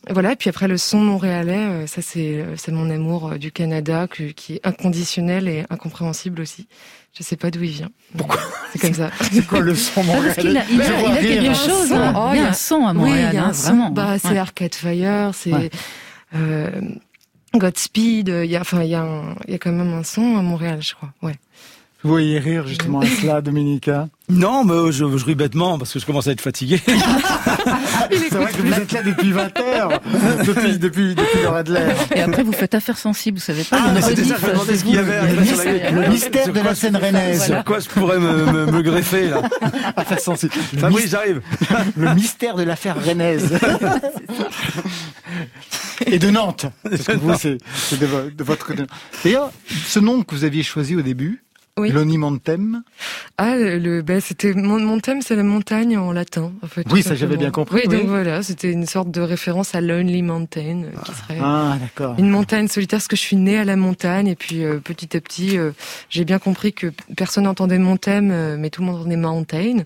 [0.09, 0.33] voilà.
[0.33, 4.07] Et puis après le son montréalais, euh, ça c'est c'est mon amour euh, du Canada
[4.07, 6.67] que- qui est inconditionnel et incompréhensible aussi.
[7.17, 7.89] Je sais pas d'où il vient.
[8.17, 8.39] Pourquoi
[8.71, 9.09] C'est comme ça.
[9.31, 12.13] C'est quoi le son parce qu'il a, il a, il a quelque chose, hein.
[12.17, 13.67] Oh, il y a un son à Montréal, oui, il y a hein, un son.
[13.69, 13.89] vraiment.
[13.91, 14.37] Bah, c'est Ouais.
[14.39, 15.69] Arcade Fire, c'est Ouais.
[16.35, 16.69] euh,
[17.55, 18.29] Godspeed.
[18.45, 20.37] Il y a, enfin, il y a, un- il y a quand même un son
[20.37, 21.09] à Montréal, je crois.
[21.21, 21.35] Ouais.
[22.03, 24.09] Vous voyez rire justement à cela, Dominica?
[24.27, 26.81] Non, mais je, je ris bêtement parce que je commence à être fatigué.
[28.11, 30.01] C'est vrai que vous êtes là depuis 20 heures,
[30.45, 31.85] depuis, depuis, depuis l'heure Adler.
[32.15, 33.77] Et après, vous faites affaire sensible, vous savez pas.
[33.79, 35.91] Ah, c'était ça, je me demandais c'est ce qu'il y avait.
[35.91, 37.45] Le mystère de la scène rennaise.
[37.45, 39.41] Sur quoi je pourrais me, me, me greffer là
[39.95, 40.53] Affaire sensible.
[40.77, 41.41] Fabrice, mys- j'arrive.
[41.97, 43.51] le mystère de l'affaire rennaise.
[46.05, 46.65] Et de Nantes.
[46.83, 47.57] Parce que vous, c'est
[47.99, 48.83] de, de votre côté.
[49.23, 49.51] D'ailleurs,
[49.87, 51.43] ce nom que vous aviez choisi au début,
[51.79, 51.89] Oui.
[51.89, 52.83] Loni Montem,
[53.39, 56.51] Ah, le, bah, c'était mon, mon thème, c'est la montagne en latin.
[56.63, 57.97] En fait, Oui, ça, j'avais bien compris, Oui, oui.
[57.97, 62.13] donc voilà, c'était une sorte de référence à Lonely Mountain, euh, qui serait Ah, d'accord.
[62.19, 65.17] une montagne solitaire, parce que je suis née à la montagne, et puis euh, petit
[65.17, 65.71] à petit, euh,
[66.11, 69.77] j'ai bien compris que personne n'entendait mon thème, euh, mais tout le monde entendait mountain.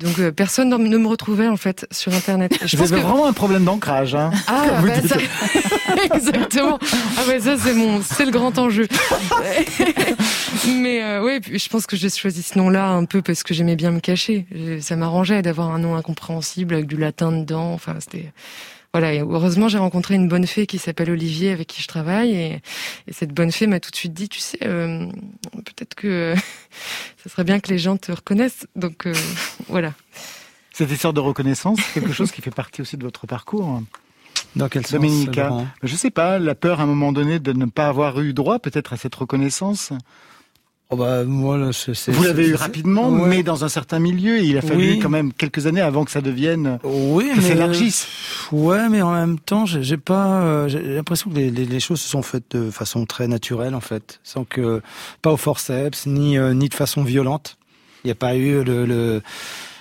[0.00, 2.54] Donc personne ne me retrouvait en fait sur Internet.
[2.62, 5.08] Et Je Vous pense avez que vraiment un problème d'ancrage, hein ah, dites.
[5.12, 5.16] ça...
[6.16, 6.78] exactement.
[7.18, 8.88] Ah ouais, ça c'est mon, c'est le grand enjeu.
[10.80, 13.76] Mais ouais, puis je pense que j'ai choisi ce nom-là un peu parce que j'aimais
[13.76, 14.46] bien me cacher.
[14.80, 17.72] Ça m'arrangeait d'avoir un nom incompréhensible avec du latin dedans.
[17.72, 18.32] Enfin, c'était
[18.92, 19.12] voilà.
[19.12, 22.62] Et heureusement, j'ai rencontré une bonne fée qui s'appelle Olivier avec qui je travaille et,
[23.06, 25.06] et cette bonne fée m'a tout de suite dit, tu sais, euh,
[25.52, 26.34] peut-être que
[27.22, 28.66] ça serait bien que les gens te reconnaissent.
[28.76, 29.14] Donc euh,
[29.68, 29.92] voilà.
[30.72, 33.82] Cette histoire de reconnaissance, c'est quelque chose qui fait partie aussi de votre parcours.
[34.54, 35.66] Dans quel sens Dominica, Laurent?
[35.82, 38.58] Je sais pas, la peur à un moment donné de ne pas avoir eu droit
[38.58, 39.92] peut-être à cette reconnaissance?
[40.90, 43.28] Oh bah, moi, là, c'est- Vous l'avez eu rapidement, Ouais.
[43.28, 44.98] mais dans un certain milieu, et il a fallu Oui.
[45.00, 48.06] quand même quelques années avant que ça devienne, Oui, que mais s'élargisse.
[48.52, 52.00] Ouais, mais en même temps, j'ai pas, euh, j'ai l'impression que les, les, les choses
[52.00, 54.80] se sont faites de façon très naturelle en fait, sans que
[55.22, 57.58] pas au forceps ni euh, ni de façon violente.
[58.04, 59.22] Il n'y a pas eu le, le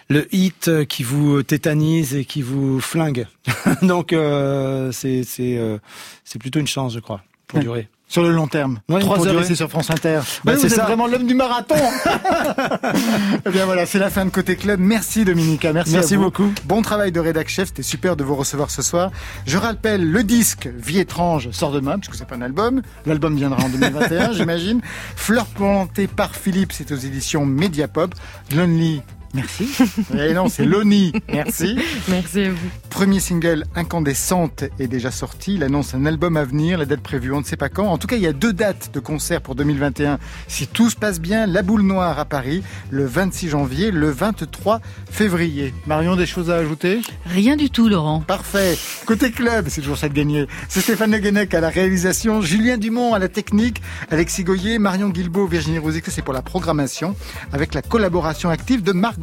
[0.10, 3.28] le hit qui vous tétanise et qui vous flingue.
[3.84, 5.78] Donc euh, c'est c'est euh,
[6.24, 7.64] c'est plutôt une chance, je crois, pour Ouais.
[7.64, 7.88] durer.
[8.08, 8.80] Sur le long terme.
[8.88, 10.20] Ouais, Trois heures ici sur France Inter.
[10.44, 10.84] Bah, Ouais, c'est ça.
[10.84, 11.76] vraiment l'homme du marathon.
[13.46, 14.80] eh bien voilà, c'est la fin de Côté Club.
[14.80, 16.24] Merci Dominica, merci, Merci à vous.
[16.26, 16.52] beaucoup.
[16.66, 19.12] Bon travail de rédac chef, c'était super de vous recevoir ce soir.
[19.46, 22.82] Je rappelle, le disque Vie étrange sort demain, puisque c'est pas un album.
[23.06, 24.82] L'album viendra en 2021, j'imagine.
[25.16, 28.14] Fleur plantée par Philippe, c'est aux éditions Mediapop.
[28.56, 29.02] Lonely,
[29.36, 29.70] merci.
[30.18, 31.78] Eh non, c'est Lonely, merci.
[32.08, 32.70] Merci à vous.
[32.90, 35.56] Premier single Incandescente est déjà sorti.
[35.56, 36.78] Il annonce un album à venir.
[36.78, 37.88] La date prévue, on ne sait pas quand.
[37.88, 40.18] En tout cas, il y a deux dates de concert pour 2021.
[40.48, 44.80] Si tout se passe bien, La Boule Noire à Paris, le 26 janvier, le 23
[45.12, 45.74] février.
[45.86, 47.02] Marion, des choses à ajouter?
[47.26, 48.22] Rien du tout, Laurent.
[48.22, 48.78] Parfait.
[49.06, 50.48] Côté club, c'est toujours ça de gagner.
[50.70, 55.10] C'est Stéphane Le Guenec à la réalisation, Julien Dumont à la technique, Alexis Goyer, Marion
[55.10, 57.16] Guilbault, Virginie Rosic, c'est pour la programmation,
[57.52, 59.20] avec la collaboration active de Marc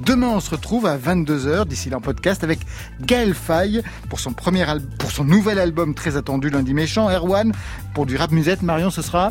[0.00, 2.60] Demain, on se retrouve à 22h, d'ici là en podcast, avec
[3.00, 7.52] Gaël Faye pour son premier al- pour son nouvel album très attendu, Lundi Méchant, Erwan,
[7.94, 8.62] pour du rap musette.
[8.62, 9.30] Marion, ce sera?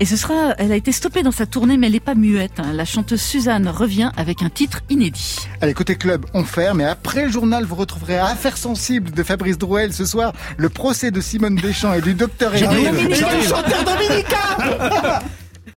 [0.00, 2.58] Et ce sera, elle a été stoppée dans sa tournée, mais elle n'est pas muette.
[2.58, 2.72] hein.
[2.72, 5.36] La chanteuse Suzanne revient avec un titre inédit.
[5.60, 6.80] Allez, côté club, on ferme.
[6.80, 11.10] Et après le journal, vous retrouverez Affaires sensibles de Fabrice Drouel ce soir, le procès
[11.10, 15.20] de Simone Deschamps et du docteur du chanteur Dominica